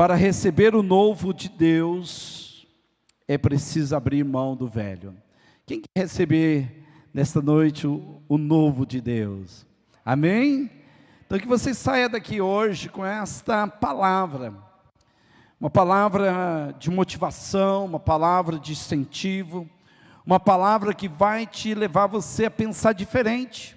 [0.00, 2.66] Para receber o novo de Deus,
[3.28, 5.14] é preciso abrir mão do velho.
[5.66, 9.66] Quem quer receber nesta noite o, o novo de Deus?
[10.02, 10.70] Amém?
[11.26, 14.54] Então que você saia daqui hoje com esta palavra,
[15.60, 19.68] uma palavra de motivação, uma palavra de incentivo,
[20.24, 23.76] uma palavra que vai te levar você a pensar diferente.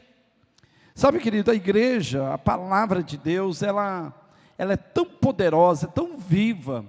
[0.96, 4.14] Sabe, querido, a igreja, a palavra de Deus, ela,
[4.58, 6.86] ela é tão poderosa, tão viva,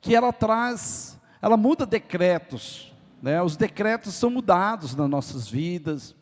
[0.00, 3.40] que ela traz, ela muda decretos, né?
[3.42, 6.14] Os decretos são mudados nas nossas vidas,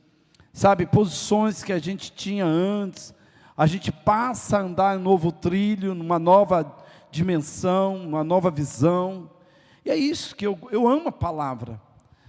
[0.53, 3.15] sabe, posições que a gente tinha antes,
[3.57, 6.77] a gente passa a andar em novo trilho, numa nova
[7.11, 9.31] dimensão, uma nova visão.
[9.85, 11.81] E é isso que eu, eu amo a palavra.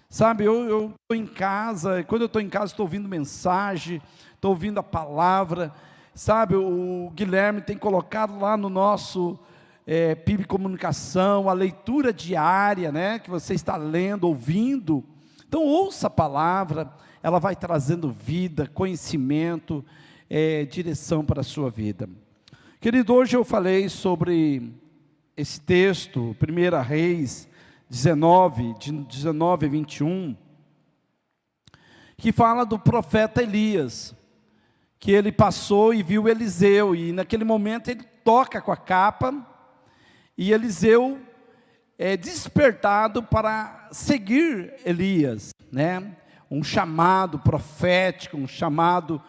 [0.10, 4.02] Sabe, eu estou em casa, quando eu estou em casa, estou ouvindo mensagem,
[4.34, 5.74] estou ouvindo a palavra.
[6.14, 9.40] Sabe, o Guilherme tem colocado lá no nosso
[9.88, 15.04] é, PIB Comunicação a leitura diária, né, que você está lendo, ouvindo.
[15.48, 16.92] Então, ouça a palavra,
[17.24, 19.86] ela vai trazendo vida, conhecimento,
[20.30, 22.10] é, direção para a sua vida.
[22.80, 24.74] Querido, hoje eu falei sobre
[25.38, 27.48] esse texto, 1 Reis
[27.90, 30.36] 19, de 19 a 21,
[32.18, 34.16] que fala do profeta Elias,
[35.02, 39.34] que ele passou e viu Eliseu, e naquele momento ele toca com a capa,
[40.38, 41.20] e Eliseu
[41.98, 46.16] é despertado para seguir Elias, né?
[46.52, 49.20] Um chamado profético, um chamado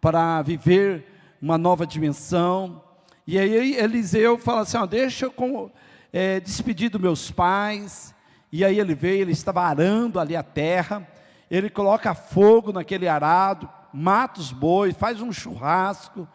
[0.00, 1.04] para viver
[1.42, 2.80] uma nova dimensão.
[3.26, 5.72] E aí Eliseu fala assim: ó, deixa eu
[6.12, 8.14] é, despedir dos meus pais.
[8.52, 11.06] E aí ele veio, ele estava arando ali a terra.
[11.50, 16.28] Ele coloca fogo naquele arado, mata os bois, faz um churrasco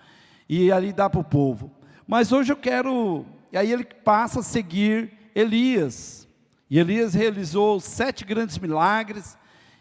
[0.47, 1.71] e ali dá para o povo.
[2.07, 3.25] Mas hoje eu quero.
[3.51, 6.27] E aí ele passa a seguir Elias.
[6.69, 9.37] E Elias realizou sete grandes milagres.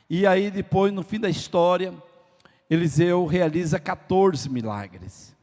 [0.08, 1.94] E aí depois, no fim da história,
[2.68, 5.36] Eliseu realiza 14 milagres.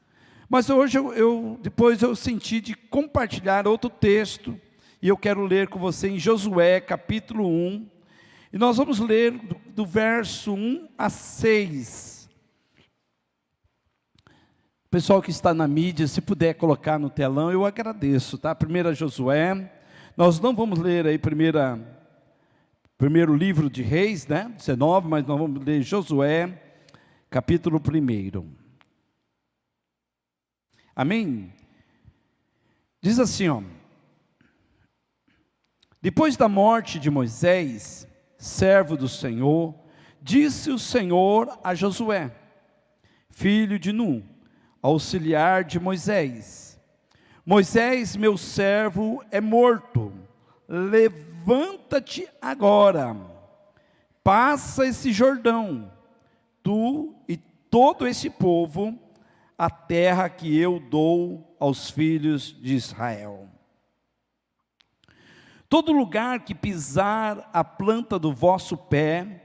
[0.50, 4.60] Mas hoje eu, eu, depois eu senti de compartilhar outro texto,
[5.00, 7.88] e eu quero ler com você em Josué capítulo 1,
[8.52, 12.19] e nós vamos ler do, do verso 1 a 6.
[14.92, 18.56] Pessoal que está na mídia, se puder colocar no telão, eu agradeço, tá?
[18.56, 19.72] Primeira Josué,
[20.18, 21.80] nós não vamos ler aí primeira,
[22.98, 24.52] primeiro livro de Reis, né?
[24.58, 26.60] 19, mas nós vamos ler Josué
[27.30, 28.52] capítulo 1.
[30.96, 31.54] Amém?
[33.00, 33.62] Diz assim, ó.
[36.02, 38.08] Depois da morte de Moisés,
[38.40, 39.76] servo do Senhor,
[40.20, 42.36] disse o Senhor a Josué,
[43.30, 44.39] filho de Nun,
[44.82, 46.80] auxiliar de Moisés:
[47.46, 50.14] Moisés, meu servo, é morto.
[50.68, 53.16] Levanta-te agora,
[54.24, 55.92] passa esse Jordão
[56.64, 58.98] tu e todo esse povo
[59.58, 63.50] a terra que eu dou aos filhos de Israel.
[65.68, 69.44] Todo lugar que pisar a planta do vosso pé,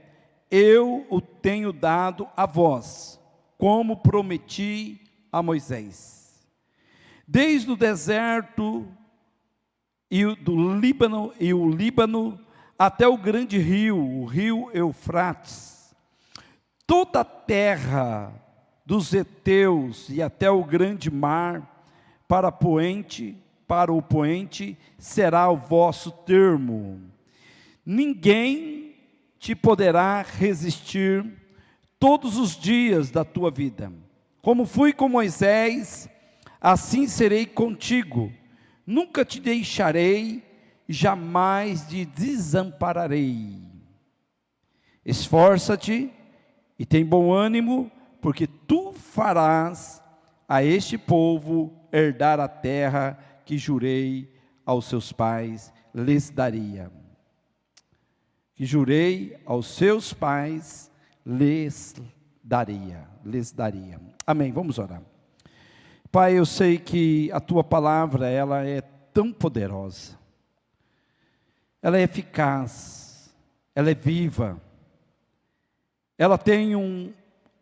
[0.49, 3.19] eu o tenho dado a vós,
[3.57, 5.04] como prometi
[5.35, 6.47] a Moisés.
[7.27, 8.87] Desde o deserto
[10.09, 12.39] e do Líbano e o Líbano
[12.79, 15.93] até o grande rio, o rio Eufrates,
[16.87, 18.33] toda a terra
[18.85, 21.83] dos heteus e até o grande mar,
[22.29, 27.01] para poente, para o poente será o vosso termo.
[27.85, 28.95] Ninguém
[29.37, 31.25] te poderá resistir
[31.99, 33.91] todos os dias da tua vida.
[34.45, 36.07] Como fui com Moisés,
[36.61, 38.31] assim serei contigo.
[38.85, 40.43] Nunca te deixarei,
[40.87, 43.57] jamais te desampararei.
[45.03, 46.13] Esforça-te
[46.77, 47.89] e tem bom ânimo,
[48.21, 49.99] porque tu farás
[50.47, 54.31] a este povo herdar a terra que jurei
[54.63, 56.91] aos seus pais lhes daria.
[58.53, 60.91] Que jurei aos seus pais
[61.25, 61.95] lhes
[62.45, 63.99] daria, lhes daria.
[64.25, 64.51] Amém.
[64.51, 65.01] Vamos orar.
[66.11, 68.81] Pai, eu sei que a tua palavra ela é
[69.11, 70.17] tão poderosa.
[71.81, 73.35] Ela é eficaz,
[73.73, 74.61] ela é viva
[76.17, 77.13] ela tem um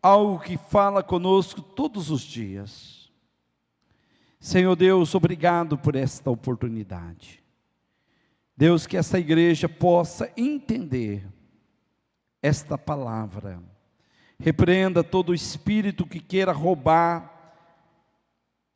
[0.02, 3.10] algo que fala conosco todos os dias.
[4.38, 7.42] Senhor Deus, obrigado por esta oportunidade.
[8.56, 11.26] Deus, que essa igreja possa entender
[12.40, 13.60] esta palavra.
[14.38, 17.34] Repreenda todo espírito que queira roubar,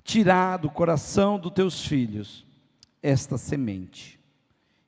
[0.04, 2.46] tirar do coração dos teus filhos
[3.02, 4.18] esta semente.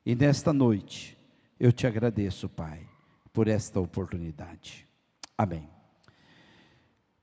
[0.05, 1.17] E nesta noite,
[1.59, 2.87] eu te agradeço, Pai,
[3.31, 4.87] por esta oportunidade.
[5.37, 5.69] Amém.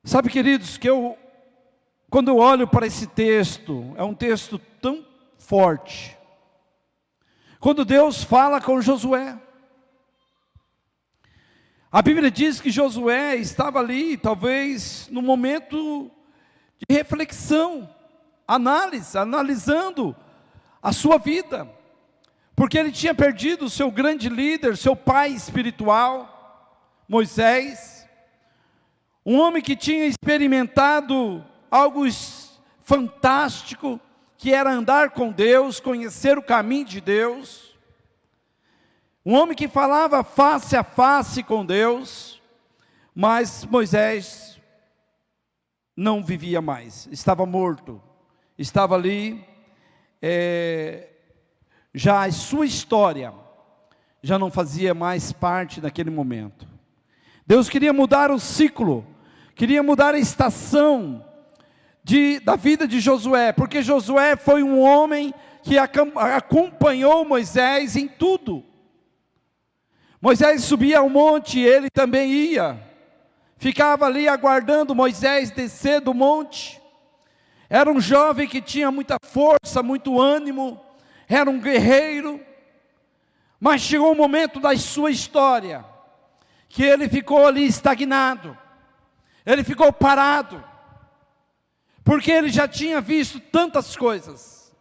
[0.04, 1.18] Sabe, queridos, que eu,
[2.08, 5.04] quando eu olho para esse texto, é um texto tão
[5.36, 6.16] forte.
[7.60, 9.38] Quando Deus fala com Josué,
[11.90, 16.10] a Bíblia diz que Josué estava ali, talvez, no momento
[16.78, 17.88] de reflexão,
[18.46, 20.14] análise, analisando
[20.82, 21.66] a sua vida,
[22.54, 28.06] porque ele tinha perdido o seu grande líder, seu pai espiritual, Moisés,
[29.24, 32.02] um homem que tinha experimentado algo
[32.84, 33.98] fantástico,
[34.36, 37.67] que era andar com Deus, conhecer o caminho de Deus,
[39.28, 42.40] um homem que falava face a face com Deus,
[43.14, 44.58] mas Moisés
[45.94, 48.00] não vivia mais, estava morto,
[48.56, 49.44] estava ali,
[50.22, 51.10] é,
[51.92, 53.34] já a sua história
[54.22, 56.66] já não fazia mais parte daquele momento.
[57.46, 59.06] Deus queria mudar o ciclo,
[59.54, 61.22] queria mudar a estação
[62.02, 68.64] de, da vida de Josué, porque Josué foi um homem que acompanhou Moisés em tudo.
[70.20, 72.78] Moisés subia ao monte, ele também ia.
[73.56, 76.80] Ficava ali aguardando Moisés descer do monte.
[77.68, 80.80] Era um jovem que tinha muita força, muito ânimo,
[81.28, 82.40] era um guerreiro.
[83.60, 85.84] Mas chegou um momento da sua história
[86.68, 88.56] que ele ficou ali estagnado.
[89.44, 90.62] Ele ficou parado.
[92.04, 94.72] Porque ele já tinha visto tantas coisas.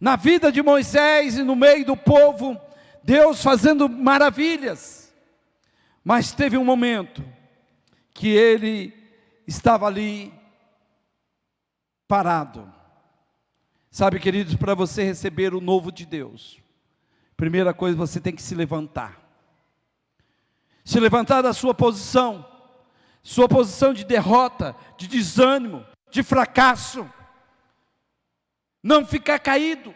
[0.00, 2.60] Na vida de Moisés e no meio do povo,
[3.02, 5.14] Deus fazendo maravilhas.
[6.04, 7.24] Mas teve um momento
[8.12, 8.94] que ele
[9.46, 10.32] estava ali
[12.08, 12.72] parado.
[13.90, 16.58] Sabe, queridos, para você receber o novo de Deus,
[17.36, 19.20] primeira coisa você tem que se levantar.
[20.84, 22.46] Se levantar da sua posição,
[23.22, 27.08] sua posição de derrota, de desânimo, de fracasso.
[28.82, 29.94] Não ficar caído.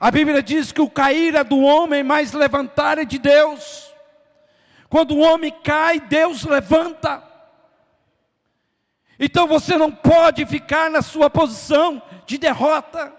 [0.00, 3.92] A Bíblia diz que o cair é do homem, mas levantar é de Deus.
[4.88, 7.22] Quando o homem cai, Deus levanta.
[9.18, 13.12] Então você não pode ficar na sua posição de derrota.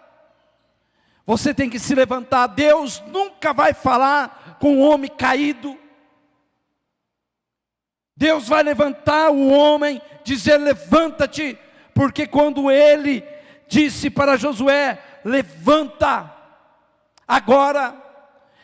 [1.26, 2.48] Você tem que se levantar.
[2.48, 5.78] Deus nunca vai falar com o homem caído.
[8.16, 11.58] Deus vai levantar o homem, dizer: levanta-te,
[11.94, 13.24] porque quando ele
[13.68, 16.39] disse para Josué: levanta,
[17.30, 17.96] agora,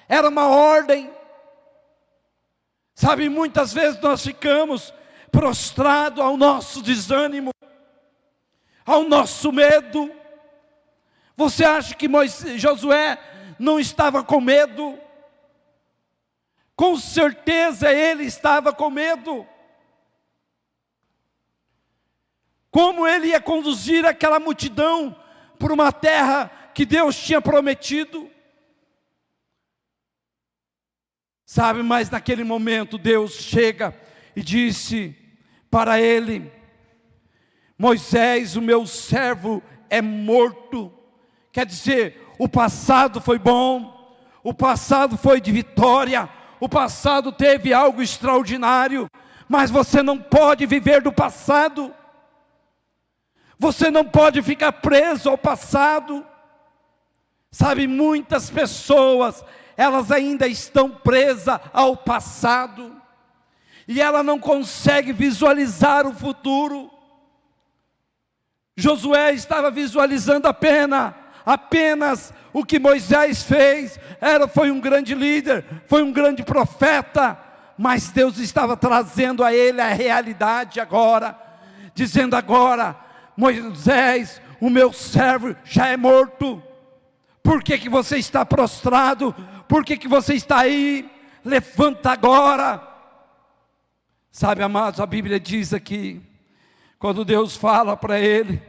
[0.09, 1.13] era uma ordem.
[2.95, 4.91] Sabe, muitas vezes nós ficamos
[5.31, 7.51] prostrados ao nosso desânimo,
[8.83, 10.11] ao nosso medo.
[11.37, 13.19] Você acha que Moisés, Josué
[13.59, 14.97] não estava com medo?
[16.75, 19.45] Com certeza ele estava com medo.
[22.71, 25.15] Como ele ia conduzir aquela multidão
[25.57, 28.29] por uma terra que Deus tinha prometido?
[31.45, 33.93] Sabe, mas naquele momento Deus chega
[34.35, 35.15] e disse
[35.69, 36.51] para ele:
[37.77, 40.91] Moisés, o meu servo, é morto.
[41.51, 46.27] Quer dizer, o passado foi bom, o passado foi de vitória,
[46.59, 49.07] o passado teve algo extraordinário,
[49.47, 51.93] mas você não pode viver do passado,
[53.57, 56.25] você não pode ficar preso ao passado.
[57.51, 59.45] Sabe, muitas pessoas,
[59.77, 62.95] elas ainda estão presas ao passado,
[63.87, 66.89] e ela não consegue visualizar o futuro.
[68.75, 71.13] Josué estava visualizando apenas,
[71.45, 77.37] apenas o que Moisés fez, era, foi um grande líder, foi um grande profeta,
[77.77, 81.37] mas Deus estava trazendo a ele a realidade agora,
[81.93, 82.95] dizendo agora,
[83.37, 86.63] Moisés, o meu servo já é morto,
[87.45, 89.35] por que, que você está prostrado?
[89.67, 91.09] Por que, que você está aí?
[91.43, 92.95] Levanta agora.
[94.31, 96.21] Sabe, amados, a Bíblia diz aqui,
[96.99, 98.61] quando Deus fala para ele,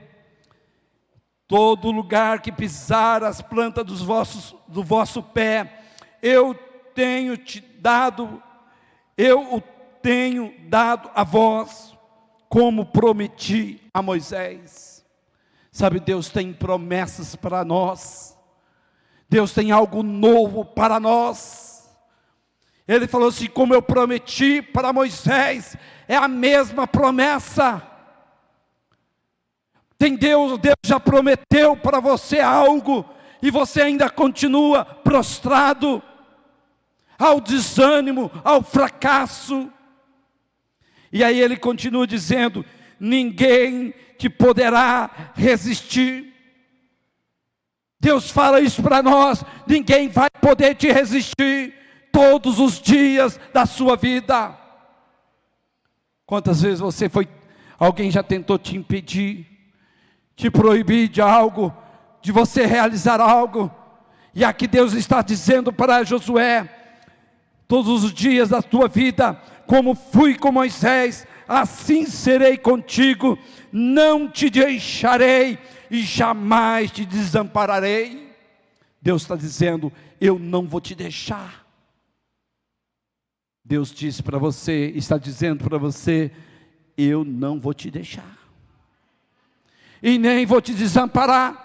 [1.48, 5.80] todo lugar que pisar as plantas dos vossos, do vosso pé,
[6.22, 6.54] eu
[6.94, 8.42] tenho te dado,
[9.16, 9.60] eu o
[10.00, 11.96] tenho dado a vós,
[12.48, 15.04] como prometi a Moisés.
[15.72, 18.35] Sabe, Deus tem promessas para nós.
[19.28, 21.88] Deus tem algo novo para nós.
[22.86, 27.82] Ele falou assim: como eu prometi para Moisés, é a mesma promessa.
[29.98, 33.04] Tem Deus, Deus já prometeu para você algo
[33.42, 36.02] e você ainda continua prostrado
[37.18, 39.72] ao desânimo, ao fracasso.
[41.10, 42.64] E aí ele continua dizendo:
[43.00, 46.34] ninguém te poderá resistir.
[47.98, 51.74] Deus fala isso para nós: ninguém vai poder te resistir
[52.12, 54.56] todos os dias da sua vida.
[56.24, 57.28] Quantas vezes você foi,
[57.78, 59.46] alguém já tentou te impedir,
[60.34, 61.72] te proibir de algo,
[62.20, 63.70] de você realizar algo,
[64.34, 66.68] e aqui Deus está dizendo para Josué:
[67.66, 73.38] todos os dias da tua vida, como fui com Moisés, assim serei contigo,
[73.72, 75.58] não te deixarei
[75.90, 78.34] e jamais te desampararei.
[79.00, 81.66] Deus está dizendo: Eu não vou te deixar.
[83.64, 86.30] Deus disse para você, está dizendo para você:
[86.96, 88.38] Eu não vou te deixar,
[90.02, 91.64] e nem vou te desamparar.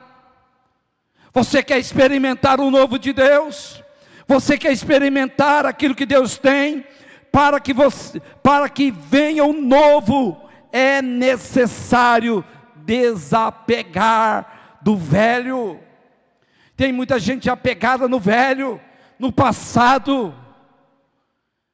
[1.33, 3.81] Você quer experimentar o novo de Deus?
[4.27, 6.85] Você quer experimentar aquilo que Deus tem?
[7.31, 10.37] Para que, você, para que venha o novo,
[10.71, 12.43] é necessário
[12.75, 15.79] desapegar do velho.
[16.75, 18.81] Tem muita gente apegada no velho,
[19.17, 20.33] no passado,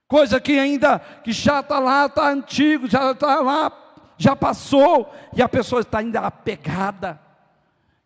[0.08, 3.72] coisa que ainda que já está lá, está antigo, já está lá,
[4.18, 7.20] já passou, e a pessoa está ainda apegada.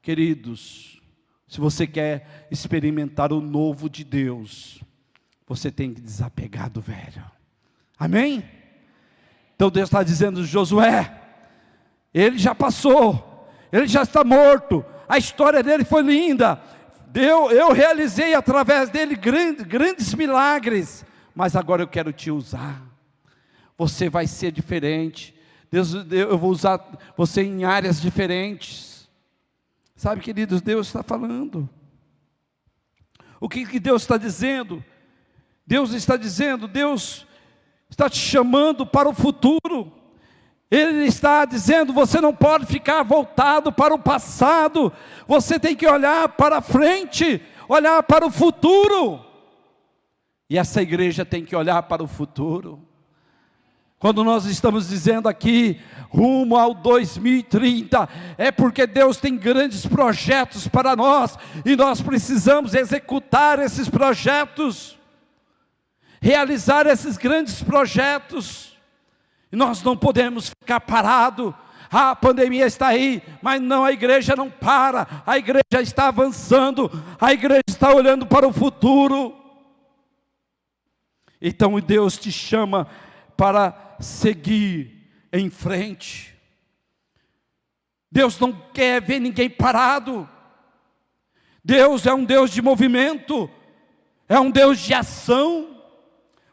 [0.01, 1.01] Queridos,
[1.47, 4.81] se você quer experimentar o novo de Deus,
[5.47, 7.23] você tem que desapegar do velho.
[8.01, 8.43] Amém?
[9.55, 11.21] Então Deus está dizendo, Josué,
[12.11, 16.59] ele já passou, ele já está morto, a história dele foi linda,
[17.13, 21.05] eu, eu realizei através dele grandes, grandes milagres,
[21.35, 22.81] mas agora eu quero te usar.
[23.77, 25.35] Você vai ser diferente.
[25.69, 26.83] Deus, eu vou usar
[27.15, 29.07] você em áreas diferentes.
[29.95, 31.69] Sabe, queridos, Deus está falando.
[33.39, 34.83] O que, que Deus está dizendo?
[35.67, 37.27] Deus está dizendo, Deus
[37.91, 39.91] está te chamando para o futuro.
[40.71, 44.91] Ele está dizendo: você não pode ficar voltado para o passado,
[45.27, 49.23] você tem que olhar para frente, olhar para o futuro.
[50.49, 52.81] E essa igreja tem que olhar para o futuro.
[53.99, 55.79] Quando nós estamos dizendo aqui,
[56.09, 63.59] rumo ao 2030, é porque Deus tem grandes projetos para nós e nós precisamos executar
[63.59, 64.97] esses projetos,
[66.21, 68.77] realizar esses grandes projetos.
[69.51, 71.53] E nós não podemos ficar parados.
[71.91, 76.89] Ah, a pandemia está aí, mas não, a igreja não para, a igreja está avançando,
[77.19, 79.35] a igreja está olhando para o futuro.
[81.41, 82.87] Então Deus te chama
[83.35, 86.33] para seguir em frente.
[88.09, 90.29] Deus não quer ver ninguém parado.
[91.63, 93.49] Deus é um Deus de movimento,
[94.29, 95.80] é um Deus de ação.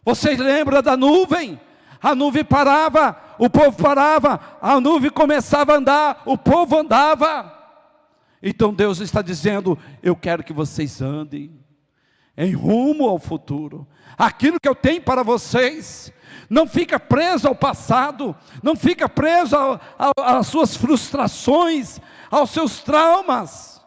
[0.09, 1.61] Você lembra da nuvem?
[2.01, 7.55] a nuvem parava, o povo parava, a nuvem começava a andar, o povo andava.
[8.43, 11.59] Então Deus está dizendo: Eu quero que vocês andem
[12.37, 13.87] em rumo ao futuro.
[14.17, 16.13] Aquilo que eu tenho para vocês,
[16.49, 19.57] não fica preso ao passado, não fica preso
[20.17, 22.01] às suas frustrações,
[22.31, 23.85] aos seus traumas,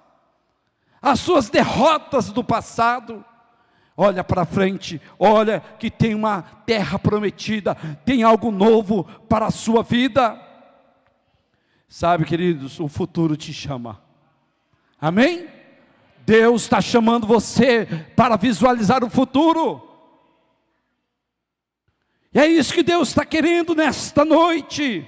[1.02, 3.24] às suas derrotas do passado.
[4.04, 9.84] Olha para frente, olha que tem uma terra prometida, tem algo novo para a sua
[9.84, 10.42] vida.
[11.88, 14.02] Sabe, queridos, o futuro te chama.
[15.00, 15.48] Amém?
[16.26, 19.88] Deus está chamando você para visualizar o futuro.
[22.34, 25.08] E é isso que Deus está querendo nesta noite.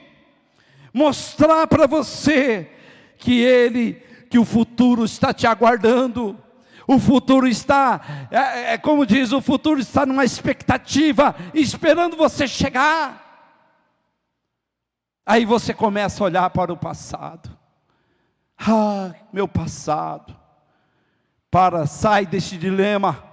[0.94, 2.70] Mostrar para você
[3.18, 3.94] que Ele,
[4.30, 6.43] que o futuro está te aguardando.
[6.88, 13.22] O futuro está, é, é, como diz, o futuro está numa expectativa, esperando você chegar.
[15.26, 17.58] Aí você começa a olhar para o passado.
[18.60, 20.36] Ah, meu passado.
[21.50, 23.32] Para, sai deste dilema.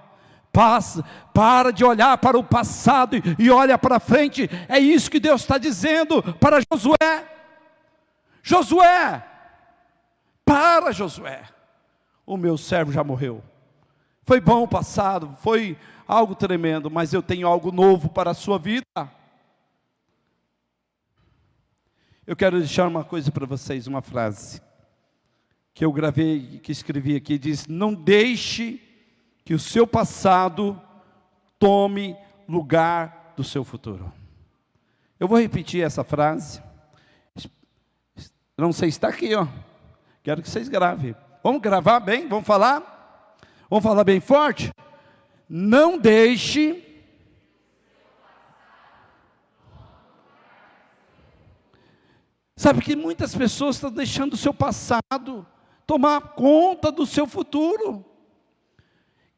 [0.53, 1.03] Passa,
[1.33, 4.49] para de olhar para o passado e olha para frente.
[4.67, 7.25] É isso que Deus está dizendo para Josué.
[8.43, 9.23] Josué,
[10.45, 11.41] para Josué
[12.25, 13.43] o meu servo já morreu.
[14.23, 18.59] Foi bom o passado, foi algo tremendo, mas eu tenho algo novo para a sua
[18.59, 18.85] vida.
[22.25, 24.61] Eu quero deixar uma coisa para vocês, uma frase
[25.73, 28.81] que eu gravei, que escrevi aqui, diz: "Não deixe
[29.43, 30.79] que o seu passado
[31.57, 32.15] tome
[32.47, 34.13] lugar do seu futuro".
[35.19, 36.61] Eu vou repetir essa frase.
[38.57, 39.47] Não sei se está aqui, ó.
[40.23, 41.15] Quero que vocês gravem.
[41.43, 42.27] Vamos gravar bem?
[42.27, 43.35] Vamos falar?
[43.69, 44.71] Vamos falar bem forte?
[45.49, 46.87] Não deixe
[52.61, 55.47] Sabe que muitas pessoas estão deixando o seu passado
[55.87, 58.05] tomar conta do seu futuro.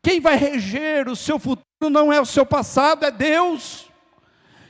[0.02, 3.90] Quem vai reger o seu futuro não é o seu passado, é Deus.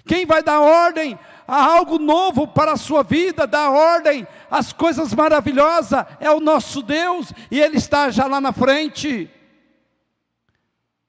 [0.05, 5.13] Quem vai dar ordem a algo novo para a sua vida, dar ordem às coisas
[5.13, 9.29] maravilhosas, é o nosso Deus, e Ele está já lá na frente.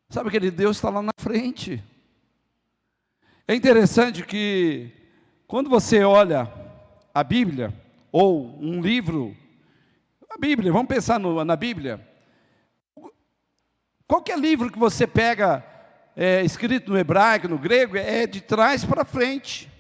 [0.09, 1.83] Sabe aquele Deus está lá na frente.
[3.47, 4.91] É interessante que,
[5.47, 6.51] quando você olha
[7.13, 7.73] a Bíblia,
[8.11, 9.37] ou um livro,
[10.31, 12.01] a Bíblia, vamos pensar no, na Bíblia.
[14.07, 15.65] Qualquer livro que você pega,
[16.17, 19.71] é, escrito no hebraico, no grego, é de trás para frente.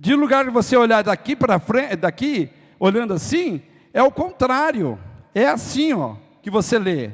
[0.00, 3.60] De lugar que você olhar daqui para frente, daqui, olhando assim,
[3.92, 4.98] é o contrário.
[5.34, 7.10] É assim, ó, que você lê.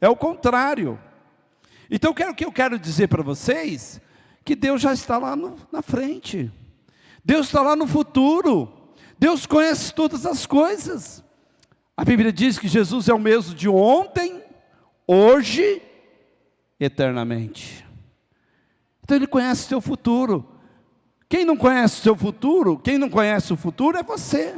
[0.00, 0.96] É o contrário.
[1.90, 4.00] Então, o que eu quero dizer para vocês,
[4.44, 6.48] que Deus já está lá no, na frente.
[7.24, 8.72] Deus está lá no futuro.
[9.18, 11.24] Deus conhece todas as coisas.
[11.96, 14.44] A Bíblia diz que Jesus é o mesmo de ontem,
[15.08, 15.82] hoje,
[16.78, 17.84] eternamente.
[19.02, 20.56] Então Ele conhece o seu futuro.
[21.28, 24.56] Quem não conhece o seu futuro, quem não conhece o futuro é você.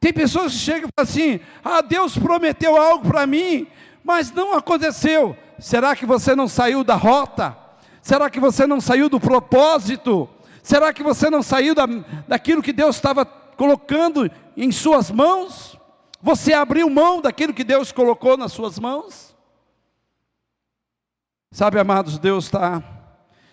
[0.00, 3.68] Tem pessoas que chegam e falam assim: Ah, Deus prometeu algo para mim,
[4.02, 5.36] mas não aconteceu.
[5.58, 7.56] Será que você não saiu da rota?
[8.02, 10.28] Será que você não saiu do propósito?
[10.62, 11.86] Será que você não saiu da,
[12.26, 15.78] daquilo que Deus estava colocando em suas mãos?
[16.22, 19.36] Você abriu mão daquilo que Deus colocou nas suas mãos?
[21.52, 22.99] Sabe, amados, Deus está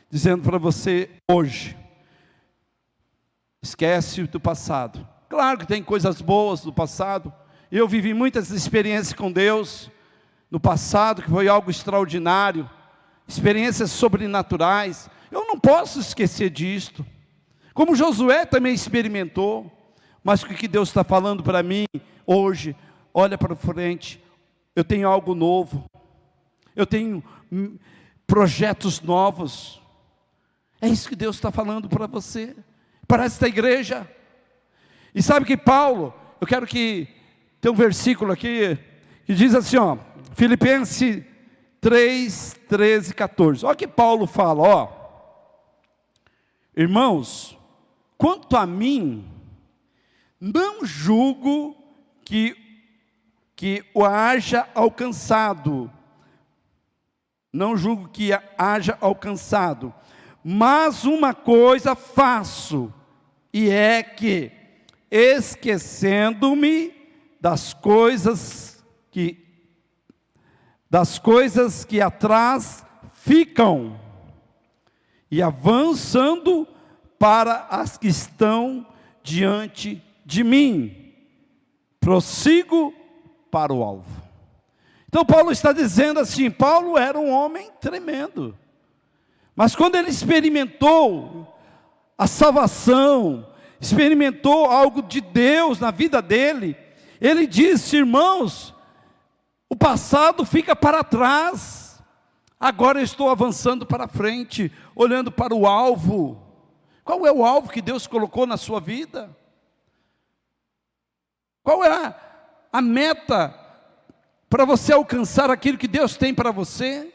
[0.09, 1.77] dizendo para você hoje:
[3.61, 5.07] esquece do passado.
[5.29, 7.33] Claro que tem coisas boas do passado.
[7.71, 9.91] Eu vivi muitas experiências com Deus
[10.49, 12.69] no passado, que foi algo extraordinário,
[13.27, 15.09] experiências sobrenaturais.
[15.29, 17.05] Eu não posso esquecer disto.
[17.73, 19.71] Como Josué também experimentou.
[20.23, 21.85] Mas o que Deus está falando para mim
[22.25, 22.75] hoje?
[23.13, 24.21] Olha para frente.
[24.75, 25.89] Eu tenho algo novo.
[26.75, 27.23] Eu tenho
[28.25, 29.76] projetos novos.
[30.79, 32.55] É isso que Deus está falando para você,
[33.07, 34.09] para esta igreja.
[35.13, 37.07] E sabe que Paulo, eu quero que
[37.59, 38.77] tem um versículo aqui
[39.25, 39.97] que diz assim, ó,
[40.35, 41.23] Filipenses
[41.81, 43.65] 3, 13, 14.
[43.65, 44.97] Olha o que Paulo fala, ó.
[46.75, 47.57] Irmãos,
[48.17, 49.27] quanto a mim,
[50.39, 51.75] não julgo
[52.23, 52.55] que,
[53.55, 55.91] que o haja alcançado,
[57.51, 59.93] não julgo que haja alcançado,
[60.43, 62.93] mas uma coisa faço,
[63.53, 64.51] e é que,
[65.09, 66.93] esquecendo-me
[67.39, 69.45] das coisas que
[70.89, 73.99] das coisas que atrás ficam
[75.29, 76.65] e avançando
[77.19, 78.87] para as que estão
[79.21, 81.13] diante de mim.
[81.99, 82.93] Prossigo
[83.51, 84.21] para o alvo.
[85.07, 88.57] Então Paulo está dizendo assim: Paulo era um homem tremendo.
[89.57, 91.53] Mas quando ele experimentou
[92.17, 93.45] a salvação,
[93.81, 96.77] experimentou algo de Deus na vida dele,
[97.19, 98.73] ele disse: irmãos,
[99.69, 101.87] o passado fica para trás,
[102.59, 106.41] Agora eu estou avançando para frente, olhando para o alvo.
[107.03, 109.35] Qual é o alvo que Deus colocou na sua vida?
[111.63, 112.15] Qual é a,
[112.73, 113.53] a meta
[114.49, 117.13] para você alcançar aquilo que Deus tem para você?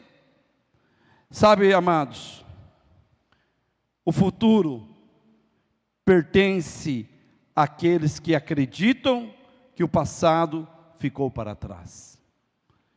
[1.33, 2.45] Sabe, amados,
[4.05, 4.87] o futuro
[6.05, 7.09] pertence
[7.55, 9.33] àqueles que acreditam
[9.75, 10.67] que o passado
[10.99, 12.19] ficou para trás.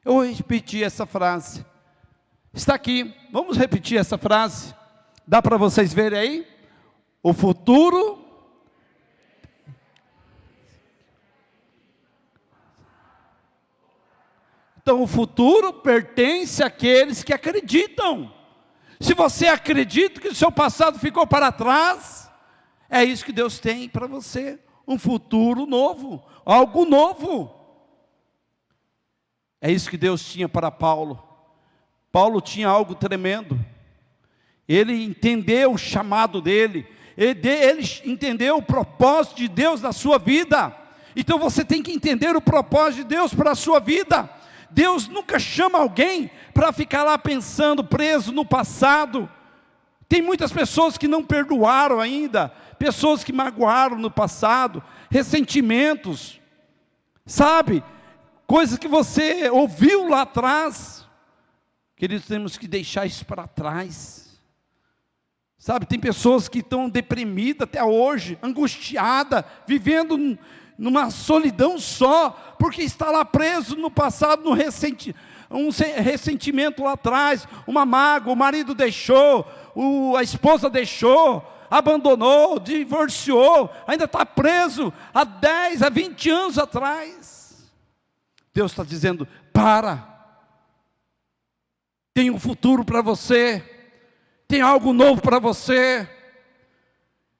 [0.04, 1.64] Eu vou repetir essa frase.
[2.52, 4.74] Está aqui, vamos repetir essa frase.
[5.26, 6.46] Dá para vocês verem aí?
[7.22, 8.22] O futuro.
[14.86, 18.32] Então, o futuro pertence àqueles que acreditam.
[19.00, 22.30] Se você acredita que o seu passado ficou para trás,
[22.88, 27.52] é isso que Deus tem para você: um futuro novo, algo novo.
[29.60, 31.20] É isso que Deus tinha para Paulo.
[32.12, 33.58] Paulo tinha algo tremendo.
[34.68, 40.72] Ele entendeu o chamado dele, ele, entendeu o propósito de Deus na sua vida.
[41.16, 44.35] Então você tem que entender o propósito de Deus para a sua vida.
[44.70, 49.28] Deus nunca chama alguém para ficar lá pensando, preso no passado.
[50.08, 52.48] Tem muitas pessoas que não perdoaram ainda,
[52.78, 56.40] pessoas que magoaram no passado, ressentimentos,
[57.24, 57.82] sabe?
[58.46, 61.06] coisas que você ouviu lá atrás.
[61.96, 64.40] Queridos, temos que deixar isso para trás.
[65.58, 70.38] Sabe, tem pessoas que estão deprimidas até hoje, angustiadas, vivendo
[70.78, 75.14] numa solidão só, porque está lá preso no passado, no ressenti,
[75.50, 83.70] um ressentimento lá atrás, uma mágoa, o marido deixou, o, a esposa deixou, abandonou, divorciou,
[83.86, 87.70] ainda está preso há 10, há 20 anos atrás.
[88.52, 90.16] Deus está dizendo: para,
[92.12, 93.62] tem um futuro para você,
[94.48, 96.08] tem algo novo para você,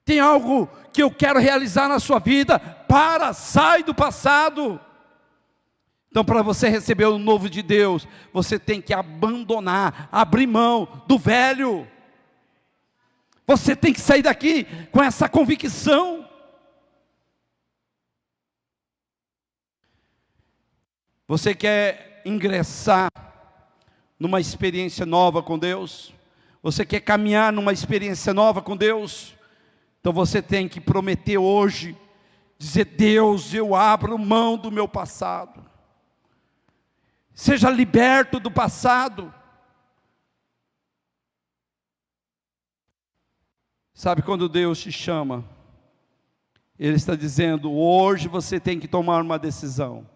[0.06, 2.60] tem algo que eu quero realizar na sua vida.
[2.60, 4.80] Para, sai do passado.
[6.08, 11.18] Então, para você receber o novo de Deus, você tem que abandonar, abrir mão do
[11.18, 11.86] velho.
[13.48, 16.24] Você tem que sair daqui com essa convicção.
[21.26, 23.10] Você quer ingressar
[24.20, 26.14] numa experiência nova com Deus?
[26.62, 29.35] Você quer caminhar numa experiência nova com Deus?
[30.06, 31.98] Então você tem que prometer hoje,
[32.56, 35.68] dizer: Deus, eu abro mão do meu passado.
[37.34, 39.34] Seja liberto do passado.
[43.92, 45.44] Sabe quando Deus te chama?
[46.78, 50.08] Ele está dizendo: hoje você tem que tomar uma decisão.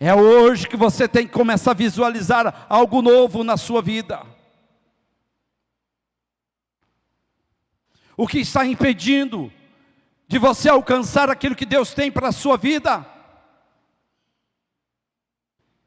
[0.00, 4.31] É hoje que você tem que começar a visualizar algo novo na sua vida.
[8.22, 9.52] O que está impedindo
[10.28, 13.04] de você alcançar aquilo que Deus tem para a sua vida?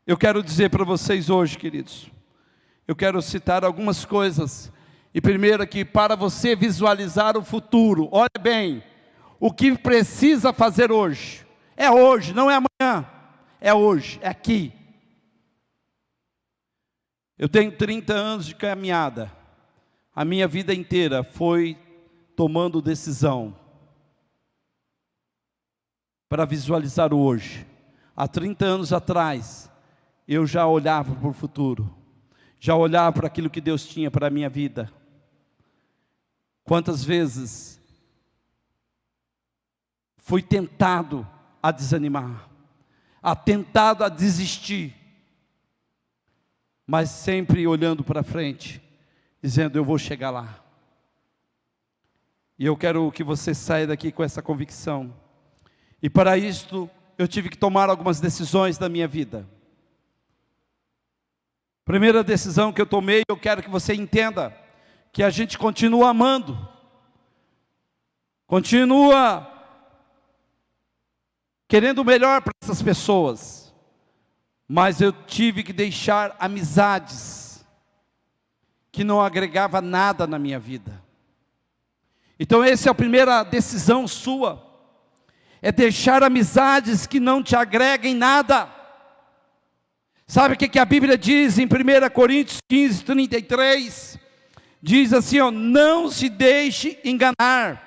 [0.06, 2.12] Eu quero dizer para vocês hoje, queridos,
[2.86, 4.70] eu quero citar algumas coisas.
[5.14, 8.84] E primeiro aqui, para você visualizar o futuro, olha bem,
[9.40, 13.10] o que precisa fazer hoje, é hoje, não é amanhã,
[13.62, 14.74] é hoje, é aqui.
[17.40, 19.32] Eu tenho 30 anos de caminhada,
[20.14, 21.85] a minha vida inteira foi
[22.36, 23.56] tomando decisão
[26.28, 27.66] para visualizar o hoje.
[28.16, 29.72] Há 30 anos atrás,
[30.28, 31.94] eu já olhava para o futuro,
[32.60, 34.92] já olhava para aquilo que Deus tinha para a minha vida.
[36.64, 37.80] Quantas vezes
[40.18, 41.28] fui tentado
[41.62, 42.50] a desanimar,
[43.22, 44.96] a tentado a desistir,
[46.88, 48.82] mas sempre olhando para frente,
[49.42, 50.65] dizendo: Eu vou chegar lá.
[52.58, 55.14] E eu quero que você saia daqui com essa convicção.
[56.02, 59.48] E para isto, eu tive que tomar algumas decisões da minha vida.
[61.84, 64.56] Primeira decisão que eu tomei, eu quero que você entenda
[65.12, 66.68] que a gente continua amando,
[68.48, 69.52] continua
[71.68, 73.74] querendo o melhor para essas pessoas,
[74.68, 77.64] mas eu tive que deixar amizades
[78.92, 81.05] que não agregava nada na minha vida.
[82.40, 84.62] Então, essa é a primeira decisão sua,
[85.62, 88.70] é deixar amizades que não te agreguem nada.
[90.28, 94.20] Sabe o que, a Bíblia diz em 1 Coríntios 15, 33?
[94.82, 97.86] Diz assim: ó, não se deixe enganar,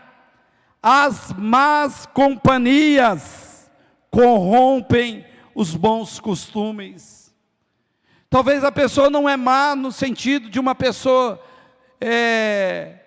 [0.83, 3.71] as más companhias
[4.11, 7.35] corrompem os bons costumes.
[8.31, 11.43] Talvez a pessoa não é má no sentido de uma pessoa
[12.01, 12.98] é,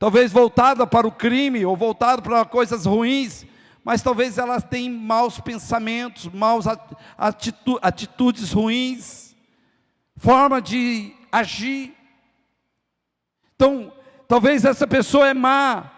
[0.00, 3.44] talvez voltada para o crime ou voltada para coisas ruins,
[3.84, 6.64] mas talvez ela tenha maus pensamentos, maus
[7.18, 9.36] atitu atitudes ruins,
[10.16, 11.94] forma de agir.
[13.54, 13.92] Então,
[14.26, 15.90] talvez essa pessoa é má,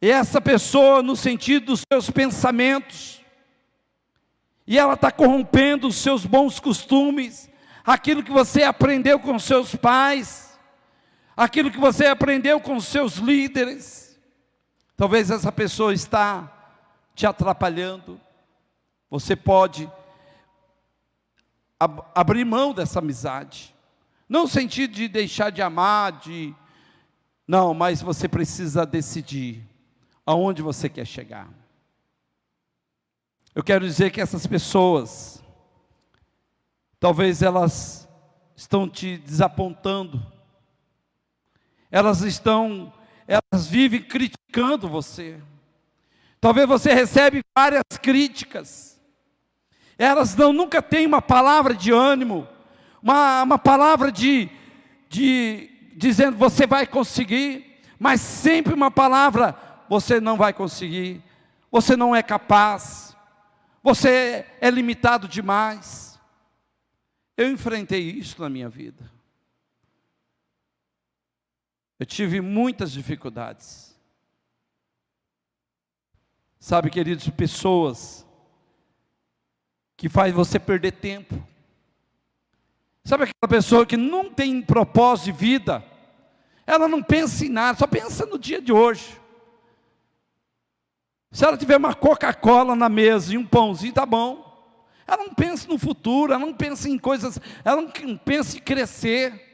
[0.00, 3.20] e essa pessoa no sentido dos seus pensamentos,
[4.66, 7.50] e ela está corrompendo os seus bons costumes,
[7.84, 10.41] aquilo que você aprendeu com seus pais,
[11.36, 14.18] aquilo que você aprendeu com seus líderes.
[14.96, 16.50] Talvez essa pessoa está
[17.14, 18.20] te atrapalhando.
[19.10, 19.90] Você pode
[21.78, 23.74] ab abrir mão dessa amizade.
[24.28, 26.54] Não no sentido de deixar de amar, de
[27.46, 29.62] não, mas você precisa decidir
[30.24, 31.48] aonde você quer chegar.
[33.54, 35.42] Eu quero dizer que essas pessoas
[36.98, 38.08] talvez elas
[38.54, 40.24] estão te desapontando
[41.92, 42.90] elas estão,
[43.28, 45.38] elas vivem criticando você.
[46.40, 48.98] Talvez você recebe várias críticas.
[49.98, 52.48] Elas não nunca têm uma palavra de ânimo,
[53.02, 54.48] uma, uma palavra de,
[55.08, 59.54] de dizendo você vai conseguir, mas sempre uma palavra
[59.86, 61.22] você não vai conseguir,
[61.70, 63.14] você não é capaz,
[63.82, 66.18] você é limitado demais.
[67.36, 69.12] Eu enfrentei isso na minha vida.
[72.02, 73.96] Eu tive muitas dificuldades.
[76.58, 78.26] Sabe, queridos, pessoas
[79.96, 81.40] que faz você perder tempo.
[83.04, 85.84] Sabe aquela pessoa que não tem propósito de vida?
[86.66, 89.16] Ela não pensa em nada, só pensa no dia de hoje.
[91.30, 94.74] Se ela tiver uma Coca-Cola na mesa e um pãozinho, tá bom.
[95.06, 99.51] Ela não pensa no futuro, ela não pensa em coisas, ela não pensa em crescer.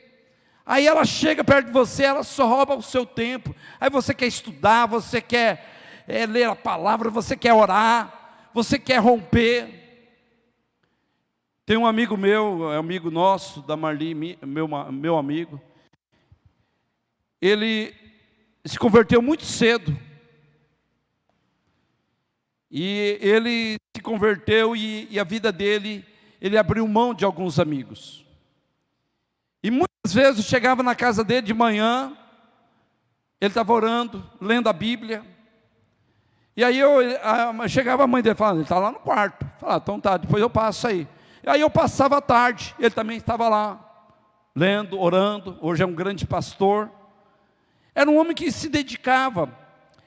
[0.68, 3.57] Aí ela chega perto de você, ela só rouba o seu tempo.
[3.81, 8.98] Aí você quer estudar, você quer é, ler a palavra, você quer orar, você quer
[8.98, 9.66] romper.
[11.64, 15.59] Tem um amigo meu, é amigo nosso, da Marli, meu, meu amigo.
[17.40, 17.94] Ele
[18.62, 19.98] se converteu muito cedo.
[22.70, 26.04] E ele se converteu e, e a vida dele,
[26.42, 28.28] ele abriu mão de alguns amigos.
[30.09, 32.16] Muitas vezes chegava na casa dele de manhã,
[33.38, 35.23] ele estava orando, lendo a Bíblia.
[36.57, 39.47] E aí eu a, chegava a mãe dele falando, ele está lá no quarto.
[39.59, 41.07] Falava, então tá, depois eu passo aí.
[41.44, 43.79] E aí eu passava a tarde, ele também estava lá,
[44.57, 45.59] lendo, orando.
[45.61, 46.90] Hoje é um grande pastor.
[47.94, 49.53] Era um homem que se dedicava.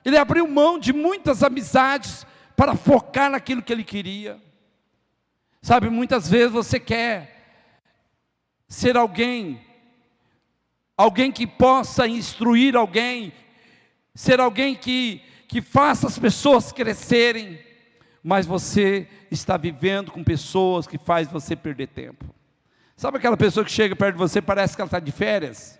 [0.03, 4.41] Ele abriu mão de muitas amizades para focar naquilo que ele queria.
[5.61, 7.69] Sabe, muitas vezes você quer
[8.67, 9.61] ser alguém,
[11.01, 13.33] alguém que possa instruir alguém,
[14.13, 17.59] ser alguém que, que faça as pessoas crescerem,
[18.23, 22.33] mas você está vivendo com pessoas que faz você perder tempo.
[22.95, 25.79] Sabe aquela pessoa que chega perto de você, parece que ela está de férias?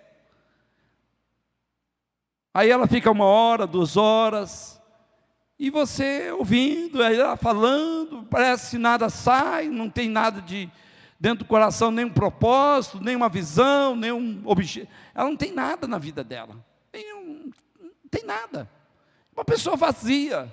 [2.52, 4.82] Aí ela fica uma hora, duas horas,
[5.56, 10.68] e você ouvindo, aí ela falando, parece que nada sai, não tem nada de
[11.22, 14.88] dentro do coração, nenhum propósito, nenhuma visão, nenhum objetivo.
[15.14, 16.56] Ela não tem nada na vida dela.
[16.92, 18.68] Nenhum, não tem nada.
[19.32, 20.52] Uma pessoa vazia.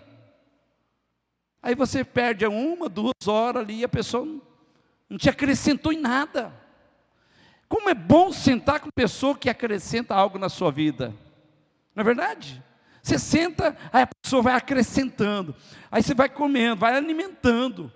[1.60, 4.28] Aí você perde uma, duas horas ali e a pessoa
[5.10, 6.54] não, te acrescentou em nada.
[7.68, 11.16] Como é bom sentar com pessoa que acrescenta algo na sua vida.
[11.96, 12.64] Não é verdade?
[13.02, 15.56] Você senta, aí a pessoa vai acrescentando,
[15.90, 17.92] aí você vai comendo, vai alimentando.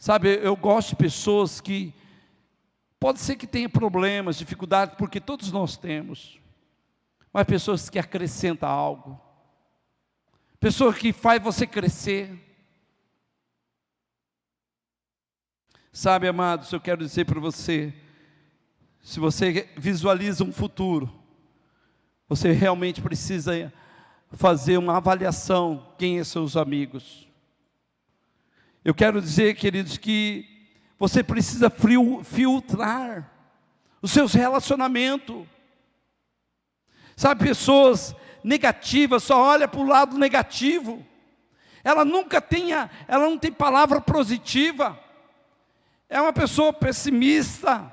[0.00, 1.92] Sabe, eu gosto de pessoas que
[2.98, 6.40] pode ser que tenha problemas, dificuldades, porque todos nós temos.
[7.30, 9.20] Mas pessoas que acrescentam algo.
[10.58, 12.32] Pessoa que faz você crescer.
[15.92, 17.92] Sabe, amados, eu quero dizer para você,
[19.02, 21.12] se você visualiza um futuro,
[22.26, 23.70] você realmente precisa
[24.32, 27.29] fazer uma avaliação quem são é seus amigos.
[28.84, 30.46] Eu quero dizer, queridos, que
[30.98, 31.70] você precisa
[32.24, 33.30] filtrar
[34.00, 35.46] os seus relacionamentos.
[37.16, 41.04] Sabe, pessoas negativas só olha para o lado negativo.
[41.84, 44.98] Ela nunca tem, ela não tem palavra positiva.
[46.08, 47.92] É uma pessoa pessimista.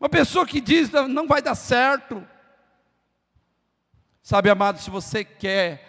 [0.00, 2.26] Uma pessoa que diz não vai dar certo.
[4.22, 5.86] Sabe, amado, se você quer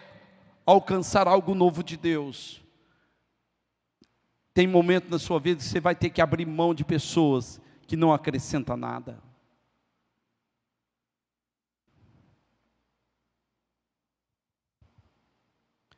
[0.66, 2.65] alcançar algo novo de Deus,
[4.56, 7.98] tem momento na sua vida que você vai ter que abrir mão de pessoas que
[7.98, 9.22] não acrescentam nada.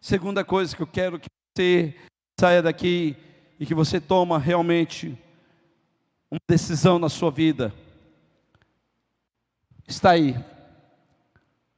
[0.02, 1.96] Segunda coisa que eu quero que você
[2.40, 3.16] saia daqui
[3.60, 5.16] e que você toma realmente
[6.32, 7.72] uma decisão na sua vida.
[9.88, 10.34] Está aí,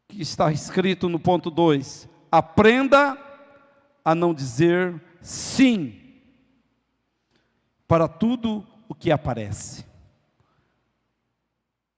[0.07, 3.17] que está escrito no ponto 2: aprenda
[4.05, 6.08] a não dizer sim
[7.89, 9.83] para tudo o que aparece.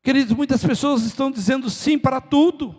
[0.01, 2.73] Queridos, muitas pessoas estão dizendo sim para tudo.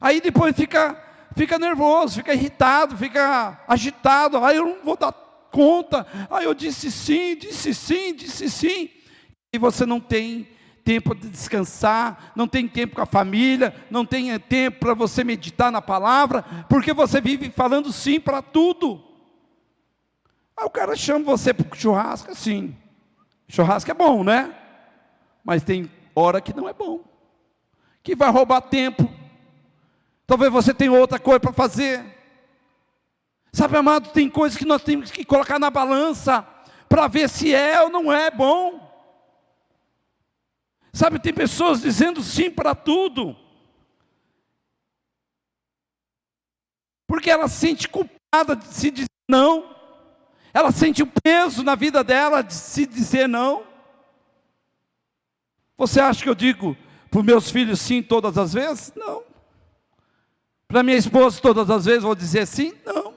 [0.00, 1.04] Aí depois fica
[1.36, 4.44] fica nervoso, fica irritado, fica agitado.
[4.44, 5.12] Aí eu não vou dar
[5.52, 6.04] conta.
[6.28, 8.90] Aí eu disse sim, disse sim, disse sim.
[9.52, 10.48] E você não tem
[10.84, 15.70] tempo de descansar, não tem tempo com a família, não tem tempo para você meditar
[15.70, 19.07] na palavra, porque você vive falando sim para tudo.
[20.58, 22.76] Aí o cara chama você para churrasco, sim.
[23.48, 24.52] Churrasco é bom, né?
[25.44, 27.04] Mas tem hora que não é bom,
[28.02, 29.08] que vai roubar tempo.
[30.26, 32.04] Talvez você tenha outra coisa para fazer.
[33.52, 36.42] Sabe, amado, tem coisas que nós temos que colocar na balança
[36.88, 38.84] para ver se é ou não é bom.
[40.92, 43.36] Sabe, tem pessoas dizendo sim para tudo.
[47.06, 49.77] Porque ela sente culpada de se dizer não.
[50.52, 53.64] Ela sente o peso na vida dela de se dizer não.
[55.76, 56.76] Você acha que eu digo
[57.10, 58.92] para os meus filhos sim todas as vezes?
[58.96, 59.22] Não.
[60.66, 62.74] Para minha esposa todas as vezes vou dizer sim?
[62.84, 63.14] Não.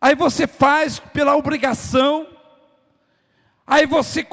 [0.00, 2.28] Aí você faz pela obrigação,
[3.66, 4.26] aí você,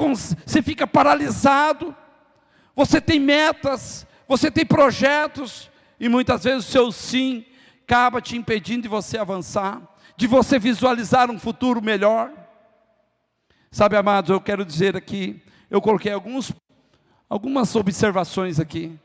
[0.46, 1.96] você fica paralisado,
[2.76, 7.46] você tem metas, você tem projetos, e muitas vezes o seu sim
[7.84, 9.82] acaba te impedindo de você avançar,
[10.16, 12.32] de você visualizar um futuro melhor.
[13.70, 16.54] Sabe, amados, eu quero dizer aqui, eu coloquei alguns,
[17.30, 18.98] algumas observações aqui.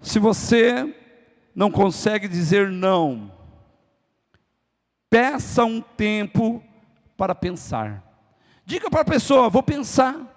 [0.00, 0.94] Se você
[1.54, 3.32] não consegue dizer não,
[5.10, 6.62] peça um tempo
[7.16, 8.02] para pensar.
[8.64, 10.30] Diga para a pessoa, vou pensar.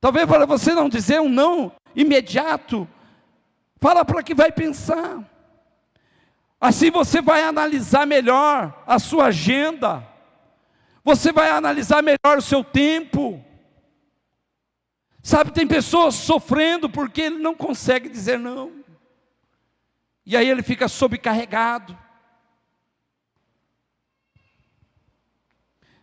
[0.00, 2.88] Talvez para você não dizer um não imediato,
[3.80, 5.24] fala para que vai pensar.
[6.60, 10.06] Assim você vai analisar melhor a sua agenda,
[11.04, 13.44] você vai analisar melhor o seu tempo.
[15.22, 18.84] Sabe, tem pessoas sofrendo porque ele não consegue dizer não.
[20.24, 21.96] E aí ele fica sobrecarregado.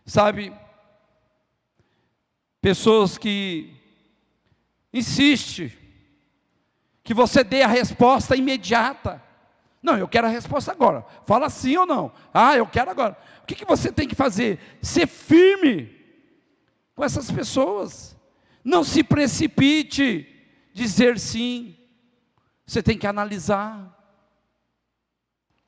[0.06, 0.52] Sabe,
[2.60, 3.74] pessoas que
[4.92, 5.83] insistem
[7.04, 9.22] que você dê a resposta imediata.
[9.82, 11.04] Não, eu quero a resposta agora.
[11.26, 12.10] Fala sim ou não.
[12.32, 13.16] Ah, eu quero agora.
[13.42, 14.58] O que, que você tem que fazer?
[14.80, 15.94] Ser firme
[16.94, 18.16] com essas pessoas.
[18.64, 20.26] Não se precipite
[20.72, 21.76] dizer sim.
[22.66, 23.92] Você tem que analisar.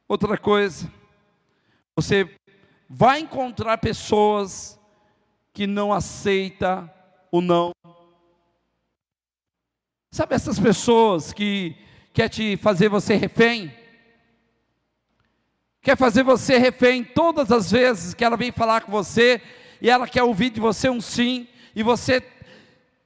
[0.09, 0.91] Outra coisa,
[1.95, 2.35] você
[2.89, 4.81] vai encontrar pessoas
[5.53, 6.91] que não aceita
[7.31, 7.73] o não.
[10.11, 11.77] Sabe essas pessoas que
[12.13, 13.75] quer te fazer você refém?
[15.83, 19.41] Quer fazer você refém todas as vezes que ela vem falar com você
[19.81, 22.23] e ela quer ouvir de você um sim e você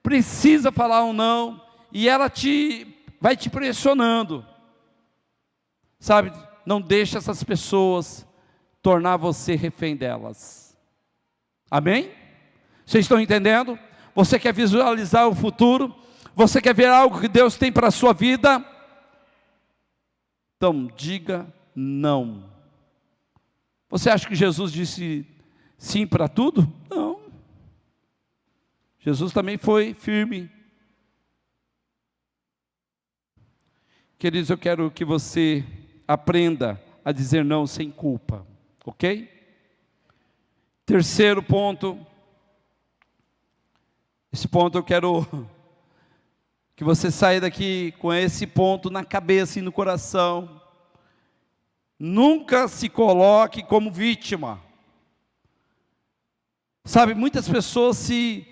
[0.02, 1.60] precisa falar um não,
[1.92, 2.86] e ela te
[3.20, 4.46] vai te pressionando.
[5.98, 6.32] Sabe,
[6.64, 8.26] não deixe essas pessoas
[8.80, 10.74] tornar você refém delas.
[11.70, 12.10] Amém?
[12.86, 13.78] Vocês estão entendendo?
[14.14, 15.94] Você quer visualizar o futuro?
[16.40, 18.64] Você quer ver algo que Deus tem para a sua vida?
[20.56, 22.50] Então, diga não.
[23.90, 25.26] Você acha que Jesus disse
[25.76, 26.66] sim para tudo?
[26.88, 27.20] Não.
[29.00, 30.50] Jesus também foi firme.
[34.18, 35.62] Queridos, eu quero que você
[36.08, 38.46] aprenda a dizer não sem culpa,
[38.86, 39.28] ok?
[40.86, 42.00] Terceiro ponto,
[44.32, 45.26] esse ponto eu quero
[46.80, 50.62] que você saia daqui com esse ponto na cabeça e no coração.
[51.98, 54.58] Nunca se coloque como vítima.
[56.86, 58.48] Sabe, muitas pessoas se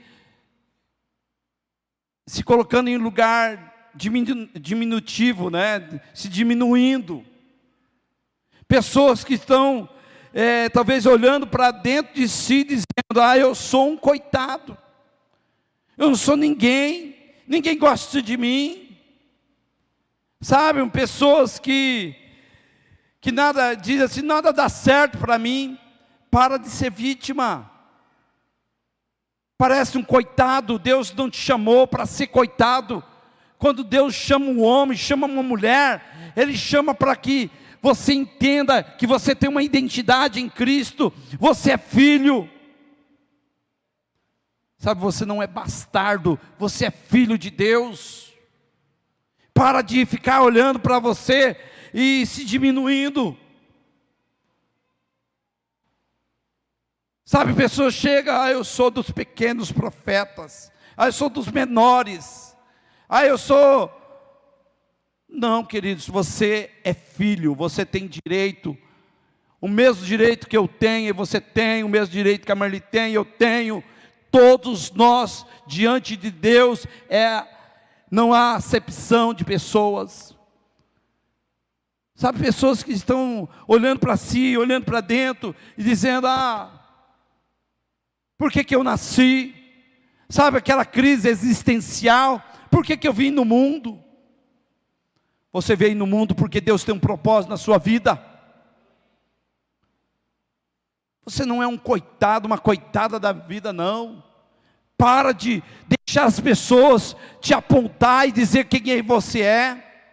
[2.26, 5.98] se colocando em lugar diminutivo, né?
[6.12, 7.24] se diminuindo.
[8.68, 9.88] Pessoas que estão,
[10.34, 14.76] é, talvez, olhando para dentro de si, dizendo: Ah, eu sou um coitado,
[15.96, 17.17] eu não sou ninguém,
[17.48, 18.96] ninguém gosta de mim.
[20.40, 22.14] Sabe, pessoas que,
[23.20, 25.76] que nada, dizem assim: nada dá certo para mim,
[26.30, 27.68] para de ser vítima.
[29.56, 33.02] Parece um coitado, Deus não te chamou para ser coitado.
[33.58, 37.50] Quando Deus chama um homem, chama uma mulher, Ele chama para que
[37.82, 42.48] você entenda que você tem uma identidade em Cristo, você é filho.
[44.78, 48.32] Sabe, você não é bastardo, você é filho de Deus.
[49.52, 51.56] Para de ficar olhando para você
[51.92, 53.36] e se diminuindo.
[57.24, 62.57] Sabe, pessoas chegam, ah, eu sou dos pequenos profetas, ah, eu sou dos menores,
[63.09, 63.92] ah, eu sou.
[65.28, 68.78] Não, queridos, você é filho, você tem direito,
[69.61, 73.12] o mesmo direito que eu tenho, você tem, o mesmo direito que a Marli tem,
[73.12, 73.84] eu tenho,
[74.31, 77.47] todos nós, diante de Deus, é,
[78.11, 80.37] não há acepção de pessoas.
[82.14, 86.79] Sabe, pessoas que estão olhando para si, olhando para dentro e dizendo: Ah,
[88.37, 89.55] por que, que eu nasci?
[90.29, 92.43] Sabe aquela crise existencial?
[92.70, 94.03] Por que, que eu vim no mundo?
[95.53, 98.22] Você veio no mundo porque Deus tem um propósito na sua vida.
[101.29, 104.24] Você não é um coitado, uma coitada da vida, não.
[104.97, 110.11] Para de deixar as pessoas te apontar e dizer quem você é.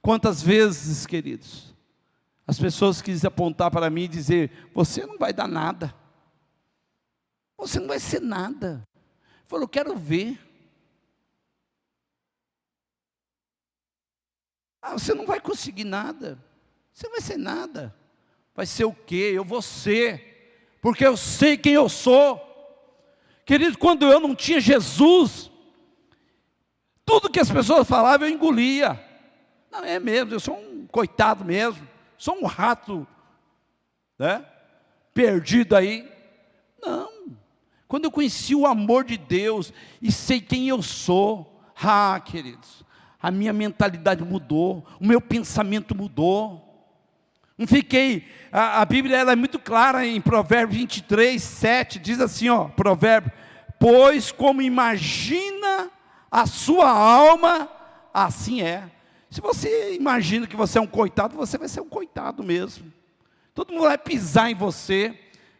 [0.00, 1.74] Quantas vezes, queridos,
[2.46, 5.92] as pessoas quisem apontar para mim e dizer: você não vai dar nada,
[7.58, 8.86] você não vai ser nada.
[9.48, 10.38] Falou, quero ver.
[14.80, 16.38] Ah, você não vai conseguir nada,
[16.92, 17.99] você não vai ser nada.
[18.54, 19.32] Vai ser o quê?
[19.34, 22.40] Eu vou ser, porque eu sei quem eu sou.
[23.44, 25.50] Querido, quando eu não tinha Jesus,
[27.04, 29.02] tudo que as pessoas falavam eu engolia.
[29.70, 31.86] Não, é mesmo, eu sou um coitado mesmo,
[32.18, 33.06] sou um rato,
[34.18, 34.44] né?
[35.14, 36.08] Perdido aí.
[36.82, 37.10] Não.
[37.88, 42.84] Quando eu conheci o amor de Deus e sei quem eu sou, ah, queridos,
[43.20, 46.69] a minha mentalidade mudou, o meu pensamento mudou.
[47.60, 52.48] Não fiquei, a, a Bíblia ela é muito clara em Provérbios 23, 7, diz assim,
[52.48, 53.30] ó, Provérbio,
[53.78, 55.90] pois como imagina
[56.30, 57.70] a sua alma,
[58.14, 58.90] assim é.
[59.28, 62.90] Se você imagina que você é um coitado, você vai ser um coitado mesmo.
[63.54, 65.14] Todo mundo vai pisar em você,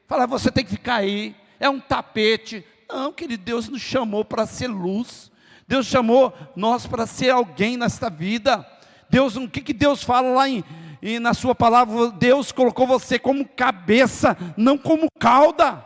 [0.06, 2.64] falar, você tem que ficar aí, é um tapete.
[2.88, 5.30] Não, querido, Deus nos chamou para ser luz.
[5.68, 8.66] Deus chamou nós para ser alguém nesta vida.
[9.10, 10.64] Deus, o que, que Deus fala lá em,
[11.02, 12.10] em, na sua palavra?
[12.10, 15.84] Deus colocou você como cabeça, não como cauda.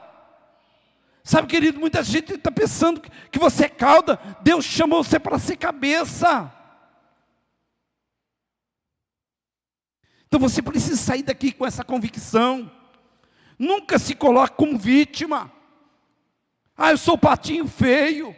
[1.23, 3.01] Sabe, querido, muita gente está pensando
[3.31, 4.21] que você é cauda.
[4.43, 6.53] Deus chamou você para ser cabeça.
[10.27, 12.71] Então você precisa sair daqui com essa convicção.
[13.59, 15.51] Nunca se coloque como vítima.
[16.77, 18.35] Ah, eu sou o patinho feio.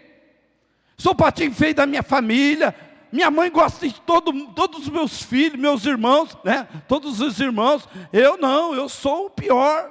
[0.97, 2.74] Sou o patinho feio da minha família.
[3.17, 6.64] Minha mãe gosta de todo, todos os meus filhos, meus irmãos, né?
[6.87, 7.89] Todos os irmãos.
[8.12, 9.91] Eu não, eu sou o pior.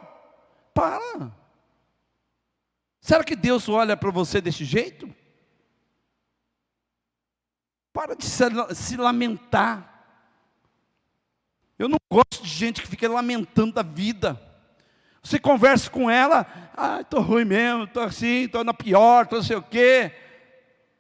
[0.76, 1.32] Para.
[3.02, 5.12] Será que Deus olha para você desse jeito?
[7.92, 8.44] Para de se,
[8.76, 10.06] se lamentar.
[11.80, 14.40] Eu não gosto de gente que fica lamentando da vida.
[15.24, 16.46] Você conversa com ela,
[16.78, 20.12] ah, estou ruim mesmo, estou assim, estou na pior, estou não sei o quê.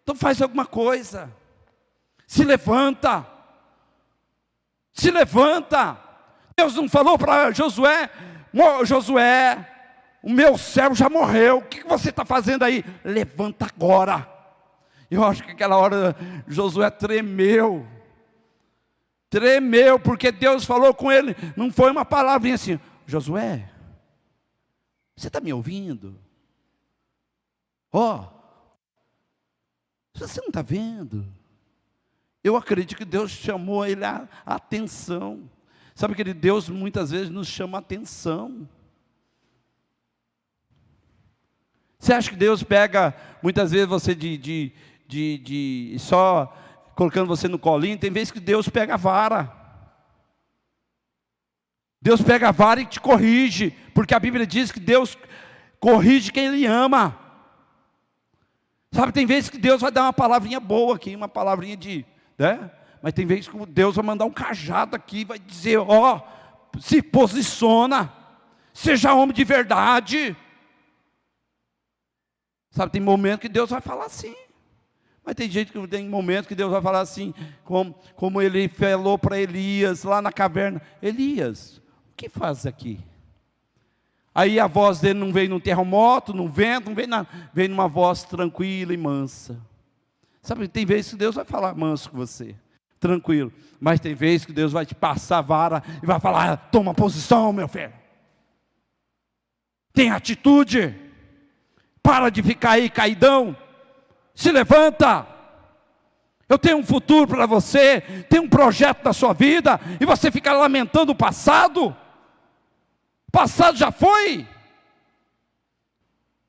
[0.02, 1.32] Então faz alguma coisa.
[2.28, 3.26] Se levanta.
[4.94, 6.00] Se levanta.
[6.58, 8.10] Deus não falou para Josué,
[8.86, 9.70] Josué,
[10.24, 12.84] o meu servo já morreu, o que você está fazendo aí?
[13.04, 14.28] Levanta agora.
[15.12, 16.16] Eu acho que aquela hora
[16.48, 17.86] Josué tremeu.
[19.30, 23.70] Tremeu, porque Deus falou com ele, não foi uma palavrinha assim, Josué,
[25.16, 26.18] você está me ouvindo?
[27.92, 28.36] Ó, oh,
[30.14, 31.26] você não está vendo?
[32.46, 35.50] Eu acredito que Deus chamou ele a, atenção.
[35.96, 38.70] Sabe que Deus muitas vezes nos chama a atenção.
[41.98, 44.72] Você acha que Deus pega muitas vezes você de, de,
[45.08, 46.56] de, de só
[46.96, 47.98] colocando você no colinho?
[47.98, 49.52] Tem vezes que Deus pega a vara.
[52.00, 55.18] Deus pega a vara e te corrige, porque a Bíblia diz que Deus
[55.80, 57.20] corrige quem Ele ama.
[58.91, 62.06] Sabe, tem vezes que Deus vai dar uma palavrinha boa aqui, uma palavrinha de,
[62.38, 62.72] né?
[63.02, 67.02] Mas tem vezes que Deus vai mandar um cajado aqui, vai dizer, ó, oh, se
[67.02, 68.12] posiciona,
[68.74, 70.36] seja homem de verdade.
[72.72, 74.36] Sabe, tem momentos que Deus vai falar assim.
[75.24, 77.34] Mas tem gente que tem momentos que Deus vai falar assim,
[77.64, 83.00] como, como ele falou para Elias lá na caverna: Elias, o que faz aqui?
[84.34, 87.28] Aí a voz dele não veio num terremoto, num vento, não veio nada.
[87.70, 89.60] Numa voz tranquila e mansa.
[90.46, 92.56] Sabe, tem vezes que Deus vai falar manso com você,
[93.00, 93.52] tranquilo.
[93.80, 97.52] Mas tem vezes que Deus vai te passar a vara e vai falar: toma posição,
[97.52, 97.91] meu filho.
[99.91, 100.96] Tem atitude.
[102.02, 103.58] Para de ficar aí caidão.
[104.34, 105.28] Se levanta.
[106.48, 110.54] Eu tenho um futuro para você, tem um projeto da sua vida, e você fica
[110.54, 111.98] lamentando o passado
[113.36, 114.48] passado já foi.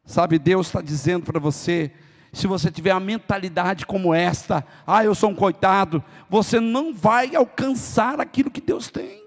[0.04, 1.90] Sabe, Deus está dizendo para você,
[2.32, 7.34] se você tiver a mentalidade como esta, ah, eu sou um coitado, você não vai
[7.34, 9.24] alcançar aquilo que Deus tem.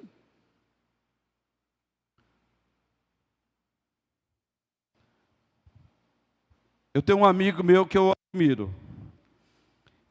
[6.93, 8.73] Eu tenho um amigo meu que eu admiro.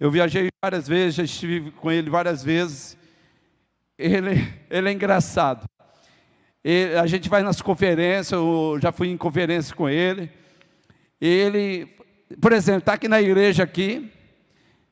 [0.01, 2.97] Eu viajei várias vezes, já estive com ele várias vezes.
[3.99, 5.69] Ele, ele é engraçado
[7.01, 10.31] a gente vai nas conferências, eu já fui em conferência com ele.
[11.21, 11.89] Ele,
[12.41, 14.13] por exemplo, está aqui na igreja aqui.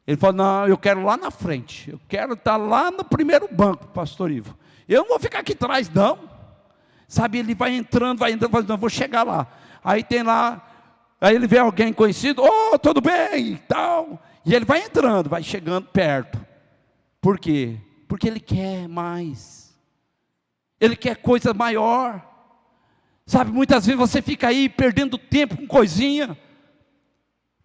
[0.06, 1.90] Ele falou: Não, eu quero lá na frente.
[1.90, 4.56] Eu quero estar tá lá no primeiro banco, pastor Ivo.
[4.88, 6.18] Eu não vou ficar aqui atrás, não.
[7.08, 9.46] Sabe, ele vai entrando, vai entrando, vai entrando, vou chegar lá.
[9.84, 10.66] Aí tem lá,
[11.20, 14.22] Aí ele vê alguém conhecido, oh, tudo bem, e tal.
[14.44, 16.44] E ele vai entrando, vai chegando perto.
[17.20, 17.78] Por quê?
[18.06, 19.74] Porque ele quer mais.
[20.78, 22.22] Ele quer coisa maior.
[23.24, 26.38] Sabe, muitas vezes você fica aí perdendo tempo com coisinha.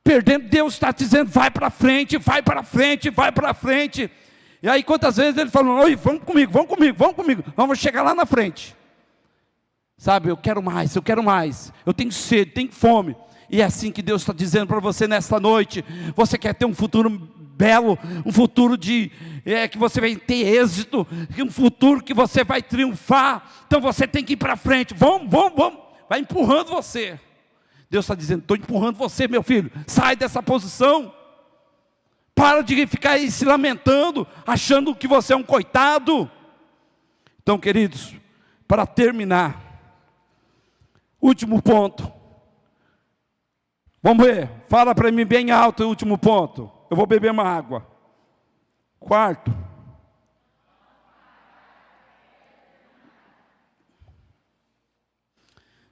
[0.04, 4.10] Perdendo, Deus está dizendo, vai para frente, vai para frente, vai para frente.
[4.62, 8.04] E aí quantas vezes ele falou, oi, vamos comigo, vamos comigo, vamos comigo, vamos chegar
[8.04, 8.76] lá na frente.
[9.97, 13.16] Sabe, eu quero mais, eu quero mais, eu tenho sede, tenho fome.
[13.49, 15.84] E é assim que Deus está dizendo para você nesta noite.
[16.16, 19.12] Você quer ter um futuro belo, um futuro de
[19.45, 21.06] é, que você vai ter êxito,
[21.38, 23.43] um futuro que você vai triunfar.
[23.68, 24.95] Então você tem que ir para frente.
[24.95, 25.80] Vamos, vamos, vamos.
[26.10, 27.20] Vai empurrando você.
[27.92, 29.70] Deus está dizendo: estou empurrando você, meu filho.
[29.86, 31.14] Sai dessa posição.
[32.34, 36.32] Para de ficar aí se lamentando, achando que você é um coitado.
[37.44, 38.16] Então, queridos,
[38.66, 39.62] para terminar,
[41.22, 42.10] último ponto.
[44.02, 46.72] Vamos ver, fala para mim bem alto o último ponto.
[46.89, 47.86] Eu vou beber uma água.
[49.02, 49.54] Quarto.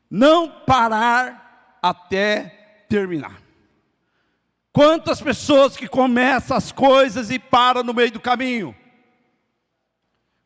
[0.09, 1.48] Não parar
[1.81, 3.41] até terminar.
[4.71, 8.75] Quantas pessoas que começam as coisas e param no meio do caminho?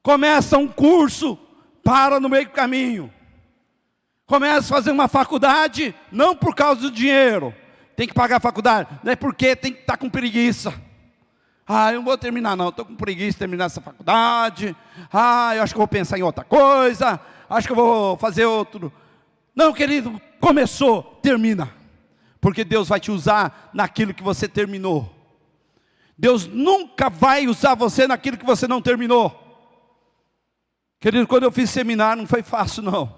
[0.01, 1.37] Começa um curso,
[1.83, 3.13] para no meio do caminho.
[4.25, 7.53] Começa a fazer uma faculdade, não por causa do dinheiro,
[7.95, 10.73] tem que pagar a faculdade, não é porque tem que estar tá com preguiça.
[11.67, 14.75] Ah, eu não vou terminar, não, estou com preguiça de terminar essa faculdade.
[15.11, 17.19] Ah, eu acho que vou pensar em outra coisa,
[17.49, 18.91] acho que eu vou fazer outro.
[19.55, 21.73] Não, querido, começou, termina,
[22.41, 25.09] porque Deus vai te usar naquilo que você terminou.
[26.17, 29.39] Deus nunca vai usar você naquilo que você não terminou.
[30.99, 33.15] Querido, quando eu fiz seminário não foi fácil, não.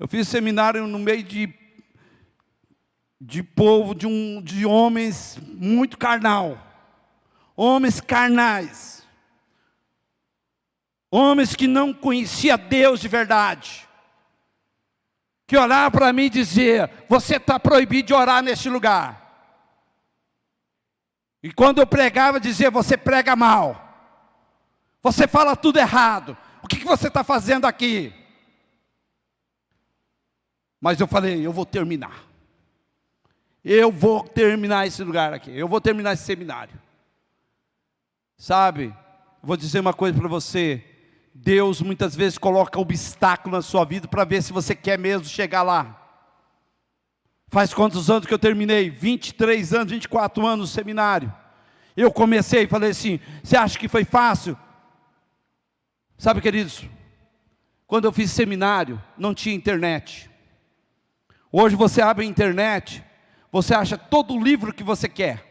[0.00, 1.54] Eu fiz seminário no meio de,
[3.20, 6.58] de povo, de, um, de homens muito carnal.
[7.54, 9.06] Homens carnais.
[11.08, 13.88] Homens que não conheciam Deus de verdade.
[15.50, 19.50] Que olhavam para mim e diziam: Você está proibido de orar neste lugar.
[21.42, 23.90] E quando eu pregava, dizia: Você prega mal.
[25.02, 26.36] Você fala tudo errado.
[26.62, 28.12] O que, que você está fazendo aqui?
[30.80, 32.22] Mas eu falei, eu vou terminar.
[33.64, 35.50] Eu vou terminar esse lugar aqui.
[35.50, 36.80] Eu vou terminar esse seminário.
[38.36, 38.94] Sabe?
[39.42, 40.89] Vou dizer uma coisa para você.
[41.32, 45.62] Deus muitas vezes coloca obstáculo na sua vida para ver se você quer mesmo chegar
[45.62, 45.96] lá.
[47.48, 48.90] Faz quantos anos que eu terminei?
[48.90, 51.32] 23 anos, 24 anos no seminário.
[51.96, 54.56] Eu comecei e falei assim: você acha que foi fácil?
[56.16, 56.84] Sabe, queridos,
[57.86, 60.30] quando eu fiz seminário, não tinha internet.
[61.50, 63.02] Hoje você abre a internet,
[63.50, 65.48] você acha todo o livro que você quer.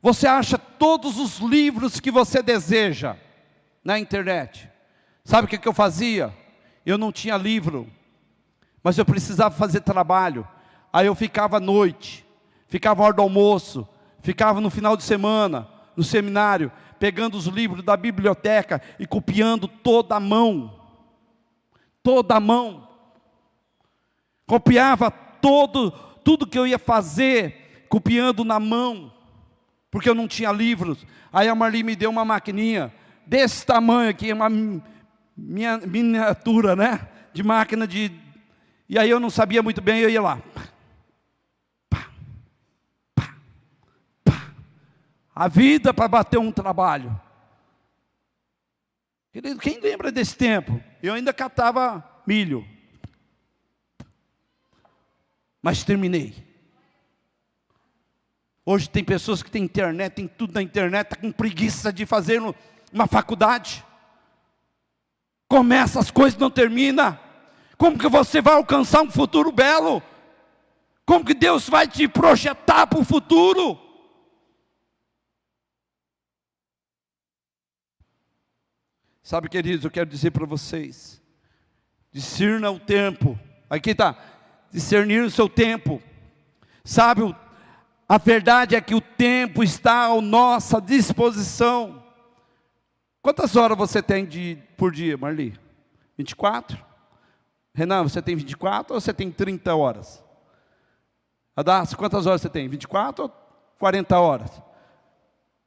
[0.00, 3.16] Você acha todos os livros que você deseja
[3.84, 4.68] na internet.
[5.24, 6.34] Sabe o que, eu fazia?
[6.84, 7.86] Eu não tinha livro,
[8.82, 10.46] mas eu precisava fazer trabalho.
[10.92, 12.24] Aí eu ficava à noite,
[12.66, 13.86] ficava à hora do almoço,
[14.20, 20.16] ficava no final de semana, no seminário, pegando os livros da biblioteca e copiando toda
[20.16, 20.80] a mão.
[22.02, 22.84] Toda a mão
[24.46, 25.90] copiava todo,
[26.22, 29.12] tudo que eu ia fazer, copiando na mão,
[29.90, 31.06] porque eu não tinha livros.
[31.32, 32.92] Aí a Marli me deu uma maquininha
[33.26, 34.50] desse tamanho aqui, uma
[35.36, 37.08] minha miniatura, né?
[37.32, 38.12] De máquina de.
[38.88, 40.42] E aí eu não sabia muito bem, eu ia lá.
[41.88, 42.10] Pá,
[43.14, 43.36] pá,
[44.24, 44.52] pá.
[45.34, 47.18] A vida para bater um trabalho.
[49.32, 50.80] Querido, quem lembra desse tempo?
[51.02, 52.64] Eu ainda catava milho
[55.64, 56.34] mas terminei.
[58.66, 62.38] Hoje tem pessoas que têm internet, tem tudo na internet, está com preguiça de fazer
[62.94, 63.84] uma faculdade.
[65.48, 67.20] Começa as coisas não termina.
[67.76, 70.00] Como que você vai alcançar um futuro belo?
[71.04, 73.78] Como que Deus vai te projetar para o futuro?
[79.24, 81.20] Sabe, queridos, eu quero dizer para vocês:
[82.12, 83.38] discirna o tempo.
[83.68, 84.16] Aqui está,
[84.70, 86.00] discernir o seu tempo.
[86.84, 87.34] Sabe,
[88.08, 92.03] a verdade é que o tempo está à nossa disposição.
[93.24, 95.58] Quantas horas você tem de, por dia, Marli?
[96.18, 96.78] 24?
[97.72, 100.22] Renan, você tem 24 ou você tem 30 horas?
[101.56, 102.68] Adácio, quantas horas você tem?
[102.68, 103.32] 24 ou
[103.78, 104.62] 40 horas?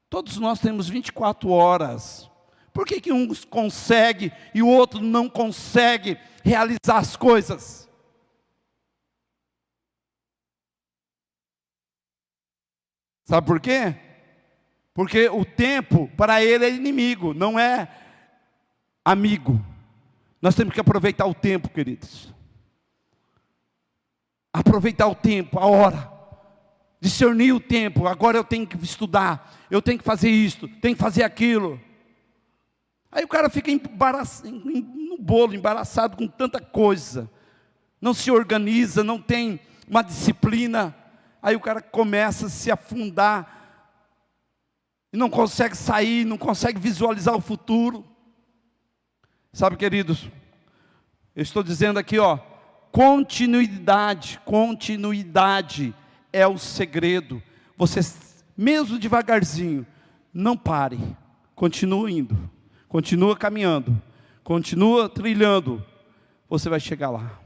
[0.08, 2.30] Todos nós temos 24 horas.
[2.72, 7.90] Por que, que um consegue e o outro não consegue realizar as coisas?
[13.26, 13.96] Sabe por quê?
[14.98, 17.88] Porque o tempo para ele é inimigo, não é
[19.06, 19.64] amigo.
[20.42, 22.34] Nós temos que aproveitar o tempo, queridos.
[24.52, 26.12] Aproveitar o tempo, a hora.
[27.00, 28.08] Discernir o tempo.
[28.08, 31.80] Agora eu tenho que estudar, eu tenho que fazer isto, tenho que fazer aquilo.
[33.12, 37.30] Aí o cara fica no bolo, embaraçado com tanta coisa.
[38.02, 40.96] Não se organiza, não tem uma disciplina.
[41.40, 43.57] Aí o cara começa a se afundar
[45.18, 48.06] não consegue sair, não consegue visualizar o futuro.
[49.52, 50.30] Sabe, queridos,
[51.36, 52.38] eu estou dizendo aqui, ó,
[52.92, 55.94] continuidade, continuidade
[56.32, 57.42] é o segredo.
[57.76, 58.00] Você,
[58.56, 59.86] mesmo devagarzinho,
[60.32, 61.00] não pare,
[61.56, 62.38] continue indo,
[62.88, 64.00] continua caminhando,
[64.44, 65.84] continua trilhando,
[66.48, 67.40] você vai chegar lá.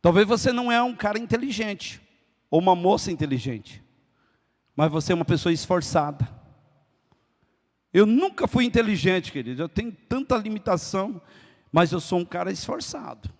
[0.00, 2.07] Talvez você não é um cara inteligente
[2.50, 3.82] ou uma moça inteligente,
[4.74, 6.28] mas você é uma pessoa esforçada.
[7.92, 9.62] Eu nunca fui inteligente, querido.
[9.62, 11.20] Eu tenho tanta limitação,
[11.72, 13.30] mas eu sou um cara esforçado.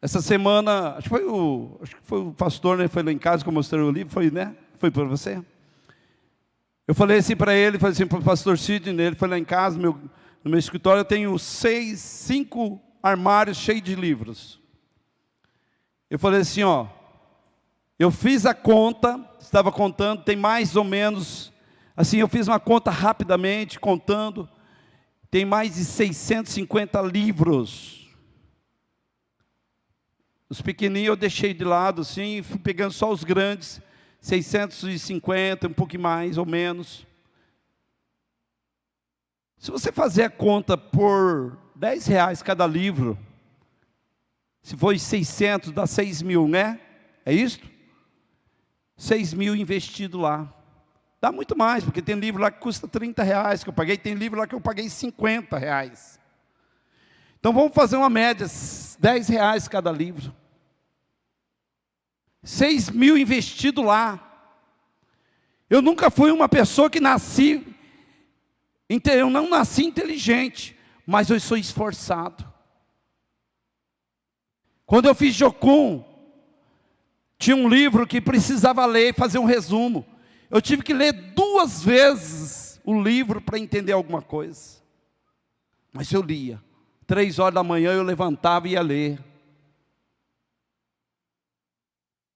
[0.00, 2.86] Essa semana, acho que foi o, acho que foi o pastor, né?
[2.86, 4.56] Foi lá em casa que eu mostrei o livro, foi, né?
[4.76, 5.42] Foi para você?
[6.86, 9.44] Eu falei assim para ele, falei assim para o pastor Sidney, ele foi lá em
[9.44, 10.00] casa, meu,
[10.42, 14.60] no meu escritório eu tenho seis, cinco armários cheios de livros.
[16.10, 16.86] Eu falei assim, ó,
[17.98, 21.52] eu fiz a conta, estava contando, tem mais ou menos,
[21.96, 24.48] assim, eu fiz uma conta rapidamente, contando,
[25.30, 28.08] tem mais de 650 livros.
[30.48, 33.82] Os pequenininhos eu deixei de lado, assim, fui pegando só os grandes,
[34.20, 37.06] 650, um pouco mais ou menos.
[39.58, 43.16] Se você fazer a conta por 10 reais cada livro,
[44.62, 46.80] se for 600, dá 6 mil, né?
[47.24, 47.60] É isso?
[48.96, 50.52] 6 mil investido lá.
[51.20, 54.14] Dá muito mais, porque tem livro lá que custa 30 reais que eu paguei, tem
[54.14, 56.18] livro lá que eu paguei 50 reais.
[57.38, 58.46] Então vamos fazer uma média,
[58.98, 60.34] 10 reais cada livro.
[62.42, 64.24] 6 mil investido lá.
[65.70, 67.64] Eu nunca fui uma pessoa que nasci,
[68.88, 70.77] eu não nasci inteligente,
[71.08, 72.44] mas eu sou esforçado.
[74.84, 76.04] Quando eu fiz Jocum,
[77.38, 80.04] tinha um livro que precisava ler e fazer um resumo.
[80.50, 84.82] Eu tive que ler duas vezes o livro para entender alguma coisa.
[85.94, 86.62] Mas eu lia.
[87.06, 89.18] Três horas da manhã eu levantava e ia ler.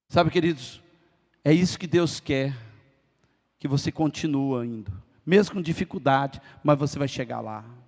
[0.08, 0.82] Sabe, queridos,
[1.44, 2.56] é isso que Deus quer,
[3.58, 4.90] que você continue indo,
[5.26, 7.82] mesmo com dificuldade, mas você vai chegar lá.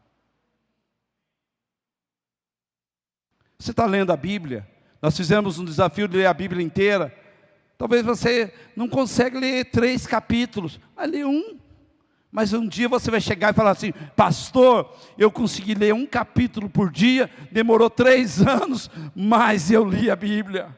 [3.59, 4.69] Você está lendo a Bíblia?
[5.01, 7.15] Nós fizemos um desafio de ler a Bíblia inteira.
[7.77, 11.59] Talvez você não consegue ler três capítulos, mas lê um.
[12.31, 16.69] Mas um dia você vai chegar e falar assim, pastor, eu consegui ler um capítulo
[16.69, 20.77] por dia, demorou três anos, mas eu li a Bíblia.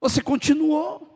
[0.00, 1.08] Você continuou.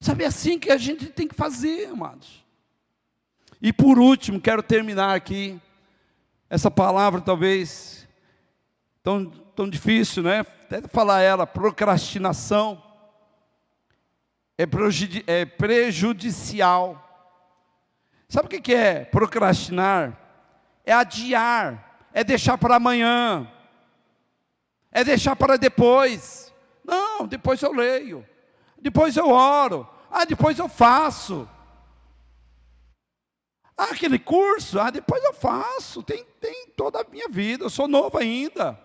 [0.00, 2.44] Sabe é assim que a gente tem que fazer, amados.
[3.60, 5.60] E por último, quero terminar aqui.
[6.48, 8.06] Essa palavra talvez
[9.02, 10.40] tão, tão difícil, né?
[10.40, 12.82] Até falar ela, procrastinação,
[14.58, 14.64] é,
[15.26, 17.02] é prejudicial.
[18.28, 20.20] Sabe o que é procrastinar?
[20.84, 23.50] É adiar, é deixar para amanhã,
[24.92, 26.52] é deixar para depois.
[26.84, 28.24] Não, depois eu leio,
[28.80, 31.48] depois eu oro, ah, depois eu faço.
[33.76, 37.86] Ah, aquele curso, ah, depois eu faço, tem, tem toda a minha vida, eu sou
[37.86, 38.78] novo ainda.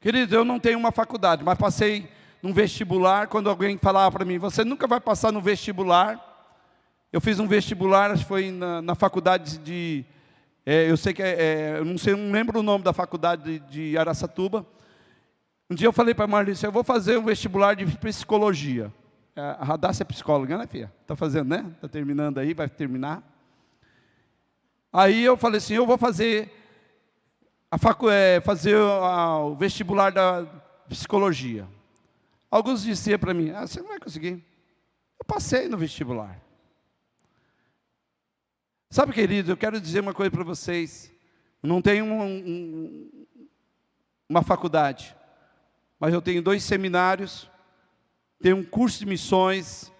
[0.00, 2.10] Queridos, eu não tenho uma faculdade, mas passei
[2.42, 3.26] num vestibular.
[3.26, 6.18] Quando alguém falava para mim, você nunca vai passar no vestibular.
[7.12, 10.04] Eu fiz um vestibular, acho que foi na, na faculdade de.
[10.64, 13.58] É, eu sei que é, é, eu não sei, não lembro o nome da faculdade
[13.58, 14.64] de, de Araçatuba.
[15.68, 18.90] Um dia eu falei para a Marlice, eu vou fazer um vestibular de psicologia.
[19.40, 20.92] É, a Radassa é psicóloga, né, filha?
[21.00, 21.64] Está fazendo, né?
[21.74, 23.22] Está terminando aí, vai terminar.
[24.92, 26.52] Aí eu falei assim, eu vou fazer
[27.70, 30.44] a facu, é, fazer a, o vestibular da
[30.88, 31.66] psicologia.
[32.50, 34.44] Alguns diziam para mim, ah, você não vai conseguir.
[35.18, 36.38] Eu passei no vestibular.
[38.90, 41.10] Sabe, querido, eu quero dizer uma coisa para vocês.
[41.62, 43.26] não tenho um, um,
[44.28, 45.16] uma faculdade,
[45.98, 47.49] mas eu tenho dois seminários,
[48.40, 49.92] tenho um curso de missões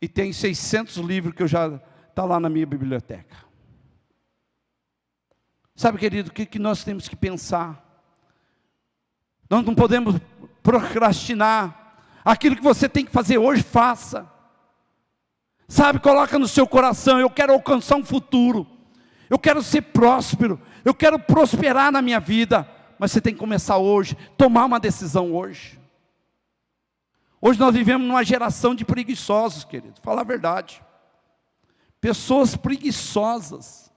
[0.00, 3.36] e tenho 600 livros que eu já está lá na minha biblioteca.
[5.76, 7.82] Sabe, querido, o que, que nós temos que pensar?
[9.48, 10.20] Nós não podemos
[10.62, 11.82] procrastinar.
[12.24, 14.30] Aquilo que você tem que fazer hoje, faça.
[15.68, 18.66] Sabe, coloca no seu coração, eu quero alcançar um futuro.
[19.28, 22.68] Eu quero ser próspero, eu quero prosperar na minha vida,
[22.98, 25.80] mas você tem que começar hoje, tomar uma decisão hoje.
[27.46, 30.82] Hoje nós vivemos numa geração de preguiçosos, querido, falar a verdade.
[32.00, 33.92] Pessoas preguiçosas.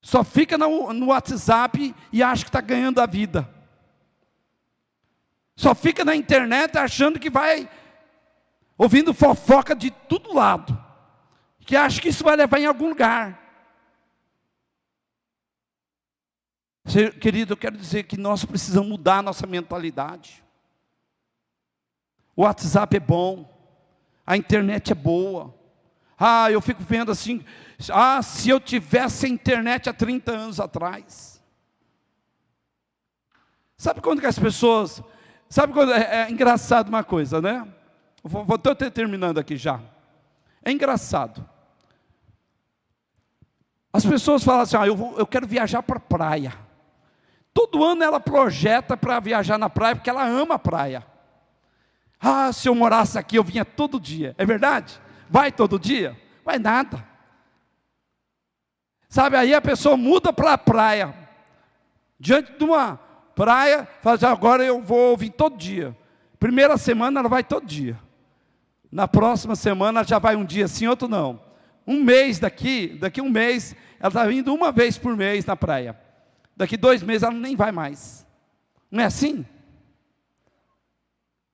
[0.00, 3.52] Só fica no, no WhatsApp e acha que está ganhando a vida.
[5.56, 7.68] Só fica na internet achando que vai
[8.76, 10.80] ouvindo fofoca de todo lado,
[11.66, 13.42] que acha que isso vai levar em algum lugar.
[17.20, 20.46] Querido, eu quero dizer que nós precisamos mudar a nossa mentalidade.
[22.38, 23.52] O WhatsApp é bom,
[24.24, 25.52] a internet é boa.
[26.16, 27.44] Ah, eu fico vendo assim,
[27.90, 31.42] ah, se eu tivesse a internet há 30 anos atrás.
[33.76, 35.02] Sabe quando que as pessoas,
[35.50, 37.66] sabe quando é, é engraçado uma coisa, né?
[38.24, 39.80] Estou terminando aqui já.
[40.64, 41.44] É engraçado.
[43.92, 46.54] As pessoas falam assim: ah, eu, vou, eu quero viajar para a praia.
[47.52, 51.17] Todo ano ela projeta para viajar na praia, porque ela ama a praia.
[52.20, 54.34] Ah, se eu morasse aqui, eu vinha todo dia.
[54.38, 55.00] É verdade?
[55.28, 56.16] Vai todo dia?
[56.44, 57.06] Vai nada.
[59.08, 61.14] Sabe, aí a pessoa muda para a praia.
[62.18, 62.96] Diante de uma
[63.34, 65.96] praia, fala assim, agora eu vou vir todo dia.
[66.38, 67.98] Primeira semana ela vai todo dia.
[68.90, 71.40] Na próxima semana já vai um dia sim, outro não.
[71.86, 75.98] Um mês daqui, daqui um mês, ela está vindo uma vez por mês na praia.
[76.56, 78.26] Daqui dois meses ela nem vai mais.
[78.90, 79.46] Não é assim?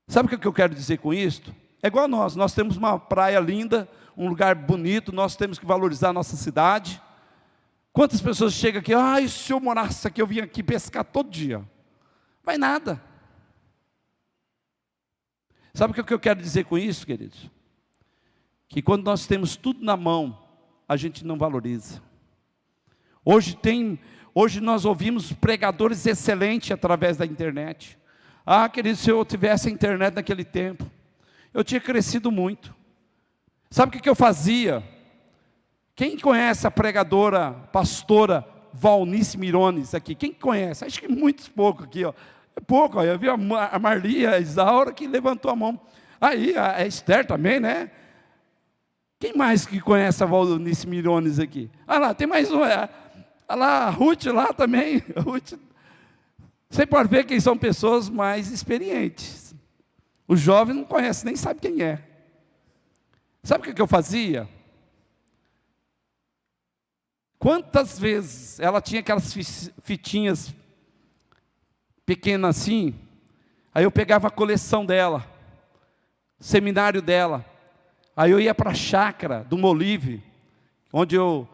[0.06, 1.54] Sabe o que eu quero dizer com isso?
[1.82, 5.66] É igual a nós, nós temos uma praia linda, um lugar bonito, nós temos que
[5.66, 7.00] valorizar a nossa cidade.
[7.92, 11.62] Quantas pessoas chegam aqui, ai, se eu morasse aqui, eu vim aqui pescar todo dia.
[12.42, 13.00] Vai nada.
[15.72, 17.50] Sabe o que eu quero dizer com isso, queridos?
[18.68, 20.38] Que quando nós temos tudo na mão,
[20.88, 22.02] a gente não valoriza.
[23.24, 23.98] Hoje tem,
[24.34, 27.98] hoje nós ouvimos pregadores excelentes através da internet.
[28.46, 30.90] Ah, querido, se eu tivesse a internet naquele tempo,
[31.52, 32.74] eu tinha crescido muito.
[33.70, 34.82] Sabe o que eu fazia?
[35.96, 40.14] Quem conhece a pregadora, pastora Valnice Mirones aqui?
[40.14, 40.84] Quem conhece?
[40.84, 42.12] Acho que muitos poucos aqui, ó.
[42.56, 43.36] É pouco, eu vi a
[43.78, 45.80] Marli, a Isaura que levantou a mão.
[46.20, 47.90] Aí, a Esther também, né?
[49.18, 51.70] Quem mais que conhece a Valnice Mirones aqui?
[51.86, 52.64] Ah lá, tem mais um.
[52.64, 52.88] É,
[53.48, 55.02] ah lá, a Ruth lá também.
[55.16, 55.54] Ruth.
[56.74, 59.54] Você pode ver que são pessoas mais experientes.
[60.26, 62.02] O jovem não conhece, nem sabe quem é.
[63.44, 64.48] Sabe o que eu fazia?
[67.38, 69.32] Quantas vezes ela tinha aquelas
[69.84, 70.52] fitinhas
[72.04, 72.92] pequena assim.
[73.72, 75.24] Aí eu pegava a coleção dela,
[76.40, 77.44] seminário dela.
[78.16, 80.20] Aí eu ia para a chácara do Molive,
[80.92, 81.48] onde eu,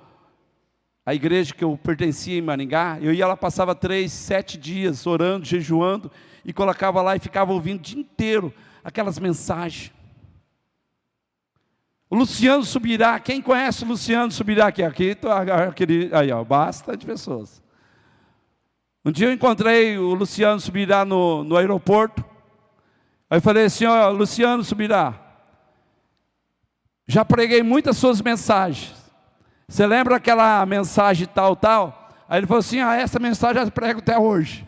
[1.04, 5.46] a igreja que eu pertencia em Maringá, eu ia lá, passava três, sete dias orando,
[5.46, 6.10] jejuando,
[6.44, 8.52] e colocava lá e ficava ouvindo o dia inteiro
[8.84, 9.92] aquelas mensagens.
[12.08, 14.82] O Luciano Subirá, quem conhece o Luciano Subirá aqui?
[14.82, 15.16] Aqui,
[15.68, 17.62] aquele, aí, ó, bastante pessoas.
[19.04, 22.24] Um dia eu encontrei o Luciano Subirá no, no aeroporto.
[23.30, 25.14] Aí eu falei assim: ó, Luciano Subirá,
[27.06, 28.99] já preguei muitas suas mensagens.
[29.70, 32.10] Você lembra aquela mensagem tal, tal?
[32.28, 34.66] Aí ele falou assim: ah, essa mensagem eu prego até hoje.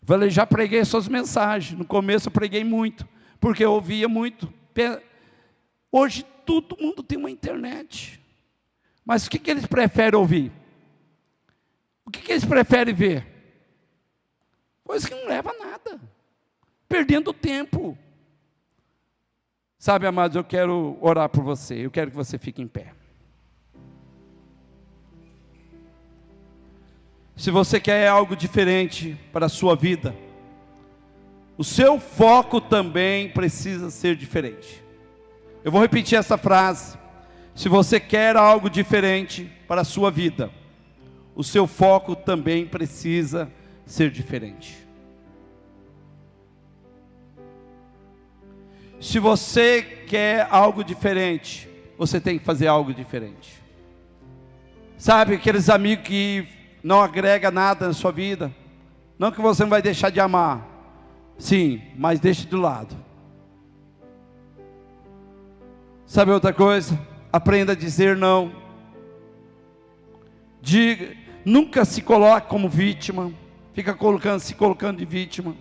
[0.00, 1.76] Eu falei: já preguei suas mensagens.
[1.76, 3.06] No começo eu preguei muito,
[3.40, 4.54] porque eu ouvia muito.
[5.90, 8.22] Hoje todo mundo tem uma internet.
[9.04, 10.52] Mas o que, que eles preferem ouvir?
[12.06, 13.26] O que, que eles preferem ver?
[14.84, 16.00] Coisa que não leva a nada.
[16.88, 17.98] Perdendo tempo.
[19.80, 21.84] Sabe, amados, eu quero orar por você.
[21.84, 23.01] Eu quero que você fique em pé.
[27.36, 30.14] Se você quer algo diferente para a sua vida,
[31.56, 34.82] o seu foco também precisa ser diferente.
[35.64, 36.98] Eu vou repetir essa frase.
[37.54, 40.50] Se você quer algo diferente para a sua vida,
[41.34, 43.50] o seu foco também precisa
[43.86, 44.86] ser diferente.
[49.00, 51.68] Se você quer algo diferente,
[51.98, 53.60] você tem que fazer algo diferente.
[54.96, 56.46] Sabe aqueles amigos que
[56.82, 58.52] não agrega nada na sua vida?
[59.18, 60.66] Não que você não vai deixar de amar.
[61.38, 62.96] Sim, mas deixe de lado.
[66.06, 66.98] Sabe outra coisa?
[67.32, 68.52] Aprenda a dizer não.
[70.60, 73.32] Diga, nunca se coloque como vítima,
[73.72, 75.56] fica colocando, se colocando de vítima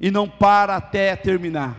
[0.00, 1.76] e não para até terminar.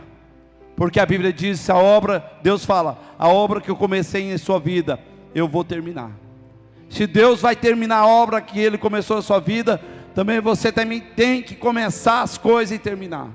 [0.75, 4.59] Porque a Bíblia diz: a obra, Deus fala, a obra que eu comecei em sua
[4.59, 4.99] vida,
[5.33, 6.11] eu vou terminar.
[6.89, 9.81] Se Deus vai terminar a obra que Ele começou na sua vida,
[10.13, 13.29] também você também tem que começar as coisas e terminar.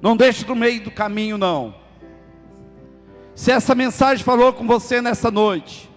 [0.00, 1.74] Não deixe no meio do caminho, não.
[3.34, 5.88] Se essa mensagem falou com você nessa noite,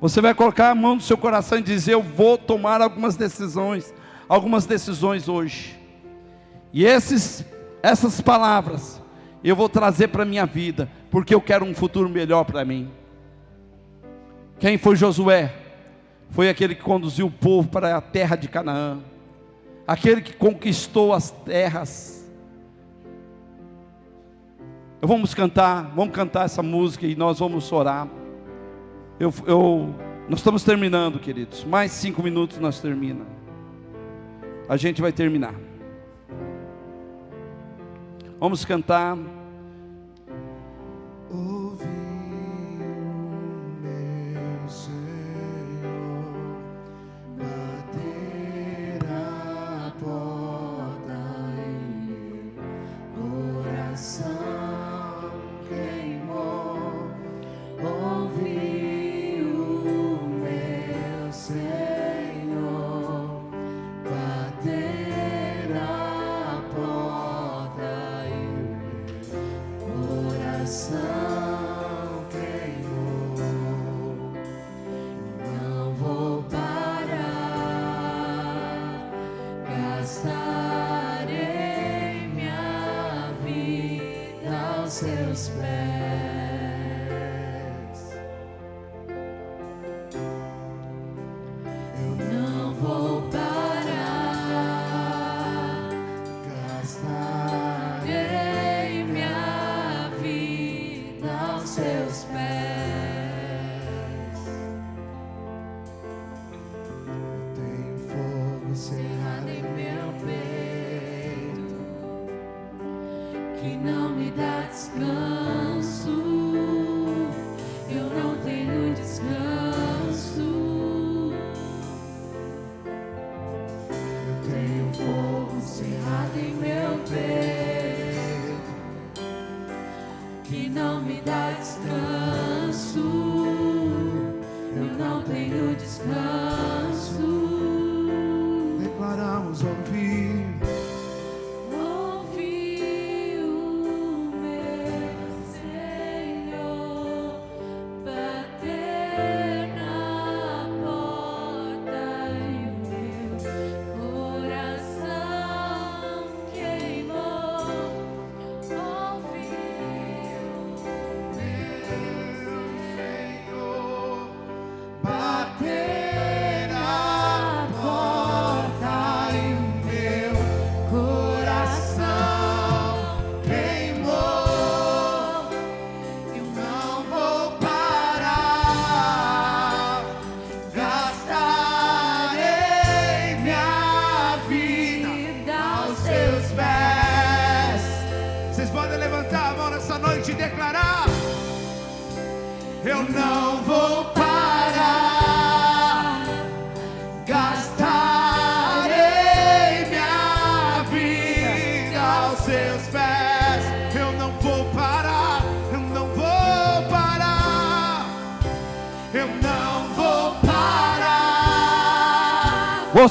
[0.00, 3.92] você vai colocar a mão no seu coração e dizer: Eu vou tomar algumas decisões,
[4.28, 5.78] algumas decisões hoje.
[6.72, 7.44] E esses,
[7.82, 9.02] essas palavras
[9.42, 12.90] eu vou trazer para a minha vida, porque eu quero um futuro melhor para mim.
[14.58, 15.52] Quem foi Josué?
[16.30, 19.00] Foi aquele que conduziu o povo para a terra de Canaã,
[19.86, 22.28] aquele que conquistou as terras.
[25.00, 28.08] Vamos cantar, vamos cantar essa música e nós vamos orar.
[29.20, 29.94] Eu, eu,
[30.28, 31.62] nós estamos terminando, queridos.
[31.64, 33.24] Mais cinco minutos nós termina.
[34.68, 35.54] A gente vai terminar.
[38.40, 39.16] Vamos cantar.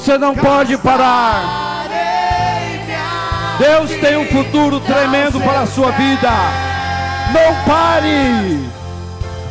[0.03, 1.85] Você não pode parar.
[3.57, 6.29] Deus tem um futuro tremendo para a sua vida.
[7.31, 8.69] Não pare.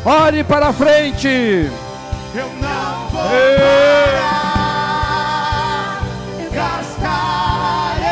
[0.05, 1.71] Olhe para frente.
[2.35, 3.23] Eu não vou
[4.03, 6.03] parar.
[6.53, 8.05] Gastarei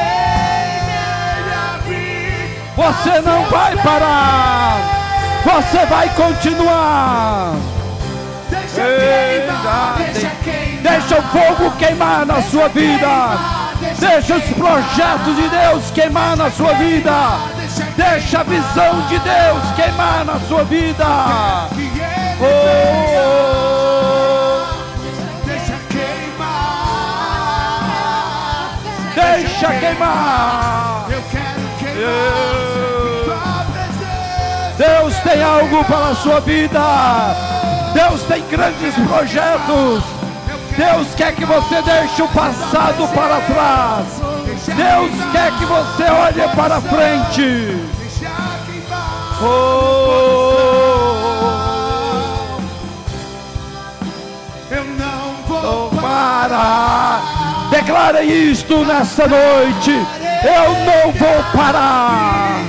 [1.44, 2.72] minha vida.
[2.74, 4.78] Você não vai parar.
[5.44, 7.52] Você vai continuar.
[8.48, 10.69] Deixa queimar, deixa queimar.
[10.82, 13.60] Deixa o fogo queimar na sua vida.
[13.98, 17.12] Deixa os projetos de Deus queimar na sua vida.
[17.96, 21.06] Deixa a visão de Deus queimar na sua vida.
[22.40, 23.00] Oh.
[25.44, 26.70] Deixa queimar.
[29.14, 31.06] Deixa queimar.
[31.10, 33.66] Eu quero queimar.
[34.78, 36.80] Deus tem algo para a sua vida.
[37.92, 40.19] Deus tem grandes projetos.
[40.80, 44.06] Deus quer que você deixe o passado para trás.
[44.64, 47.76] Deus quer que você olhe para frente.
[49.42, 50.40] Oh.
[54.70, 57.68] Eu não vou parar.
[57.70, 59.90] Declara isto nesta noite.
[60.42, 62.62] Eu não vou parar.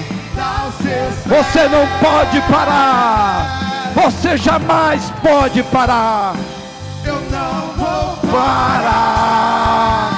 [1.27, 3.93] Você não pode parar.
[3.95, 6.35] Você jamais pode parar.
[8.31, 10.11] Parar.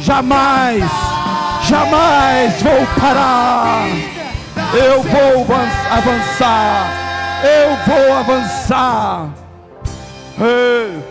[0.00, 0.84] Jamais,
[1.62, 3.88] jamais vou parar.
[4.72, 5.46] Eu vou
[5.90, 6.90] avançar.
[7.42, 9.28] Eu vou avançar.
[10.38, 11.02] Ei,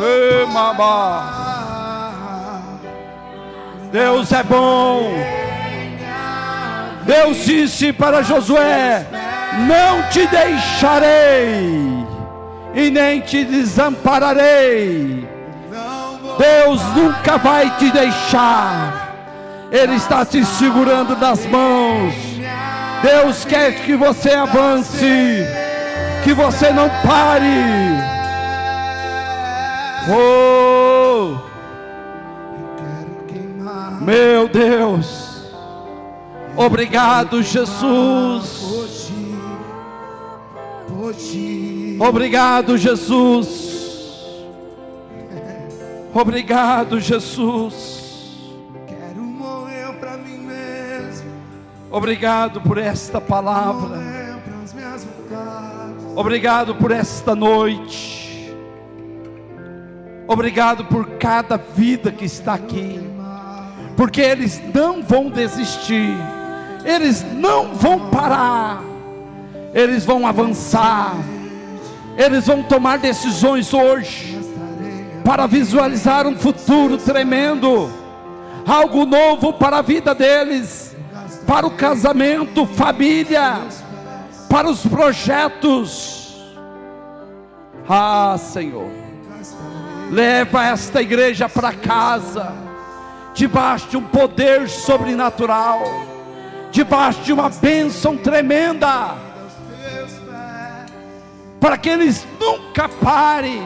[0.00, 1.38] ei, mamá.
[3.92, 5.10] Deus é bom.
[7.04, 9.06] Deus disse para Josué:
[9.66, 11.97] Não te deixarei
[12.74, 15.28] e nem te desampararei.
[16.38, 19.08] Deus nunca vai te deixar.
[19.70, 22.14] Ele está te segurando nas mãos.
[23.02, 25.44] Deus quer que você avance,
[26.24, 27.44] que você não pare.
[30.10, 31.36] Oh,
[34.00, 35.28] meu Deus.
[36.56, 38.58] Obrigado, Jesus.
[41.98, 44.26] Obrigado, Jesus.
[46.14, 48.54] Obrigado, Jesus.
[48.86, 51.30] Quero morrer para mim mesmo.
[51.90, 53.98] Obrigado por esta palavra.
[56.14, 58.54] Obrigado por esta noite.
[60.26, 63.00] Obrigado por cada vida que está aqui.
[63.96, 66.16] Porque eles não vão desistir
[66.88, 68.82] eles não vão parar,
[69.74, 71.14] eles vão avançar,
[72.18, 74.38] eles vão tomar decisões hoje
[75.24, 77.88] para visualizar um futuro tremendo,
[78.66, 80.96] algo novo para a vida deles,
[81.46, 83.60] para o casamento, família,
[84.50, 86.44] para os projetos.
[87.88, 88.90] Ah, Senhor,
[90.10, 92.52] leva esta igreja para casa,
[93.32, 96.08] debaixo de um poder sobrenatural
[96.70, 99.14] debaixo de uma bênção tremenda,
[101.60, 103.62] para que eles nunca parem,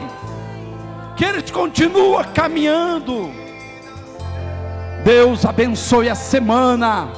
[1.15, 3.31] que eles continuem caminhando.
[5.03, 7.09] Deus abençoe a semana,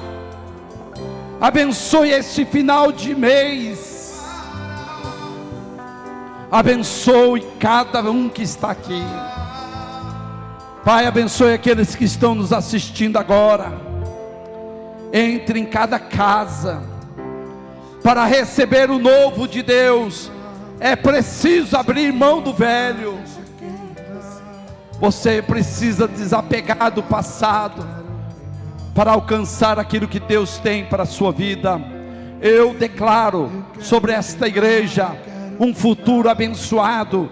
[1.40, 4.20] abençoe esse final de mês,
[6.52, 9.04] abençoe cada um que está aqui.
[10.84, 13.86] Pai, abençoe aqueles que estão nos assistindo agora
[15.12, 16.84] entre em cada casa.
[18.04, 20.30] Para receber o novo de Deus,
[20.80, 23.20] é preciso abrir mão do velho.
[25.00, 27.86] Você precisa desapegar do passado
[28.94, 31.82] para alcançar aquilo que Deus tem para a sua vida.
[32.42, 35.12] Eu declaro sobre esta igreja
[35.60, 37.30] um futuro abençoado,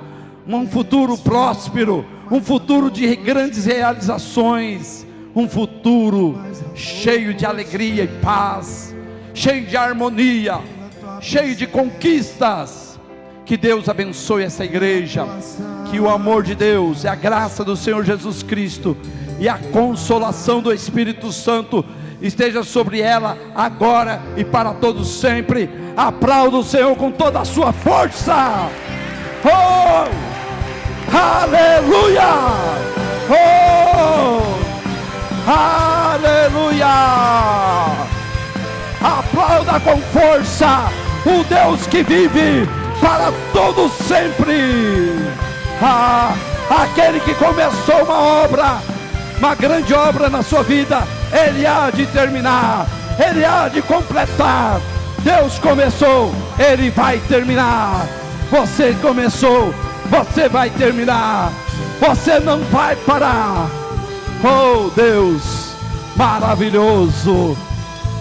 [0.47, 6.39] um futuro próspero, um futuro de grandes realizações um futuro
[6.75, 8.95] cheio de alegria e paz,
[9.33, 10.59] cheio de harmonia,
[11.19, 12.82] cheio de conquistas.
[13.45, 15.27] Que Deus abençoe essa igreja,
[15.91, 18.95] que o amor de Deus e a graça do Senhor Jesus Cristo
[19.37, 21.83] e a consolação do Espírito Santo
[22.21, 25.69] esteja sobre ela agora e para todos sempre.
[25.95, 28.69] Aplauda o Senhor com toda a sua força.
[29.43, 30.07] Oh!
[31.13, 32.23] Aleluia!
[33.29, 34.41] Oh!
[35.51, 36.87] Aleluia!
[39.01, 40.89] Aplauda com força
[41.25, 45.33] o Deus que vive para todo sempre.
[45.81, 46.33] Ah,
[46.69, 48.77] aquele que começou uma obra,
[49.37, 52.87] uma grande obra na sua vida, ele há de terminar,
[53.19, 54.79] ele há de completar.
[55.19, 58.05] Deus começou, ele vai terminar.
[58.51, 59.73] Você começou,
[60.09, 61.51] você vai terminar.
[61.99, 63.69] Você não vai parar.
[64.43, 65.73] Oh Deus,
[66.15, 67.57] maravilhoso.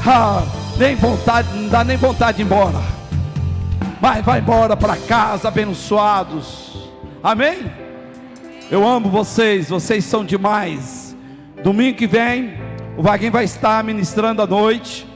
[0.06, 0.42] Ah,
[0.78, 3.01] nem vontade, não dá nem vontade de ir embora.
[4.02, 6.90] Mas vai embora para casa abençoados.
[7.22, 7.70] Amém?
[8.68, 11.16] Eu amo vocês, vocês são demais.
[11.62, 12.54] Domingo que vem,
[12.96, 15.06] o Vaguinho vai estar ministrando à noite.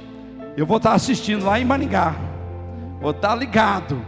[0.56, 2.14] Eu vou estar assistindo lá em Maringá.
[3.00, 4.00] Vou estar ligado.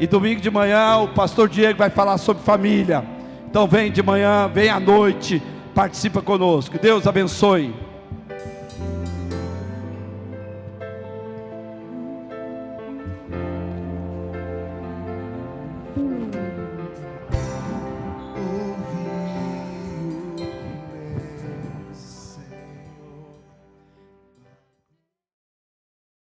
[0.00, 3.04] E domingo de manhã o pastor Diego vai falar sobre família.
[3.50, 5.42] Então vem de manhã, vem à noite
[5.74, 6.78] participa conosco.
[6.78, 7.74] Deus abençoe.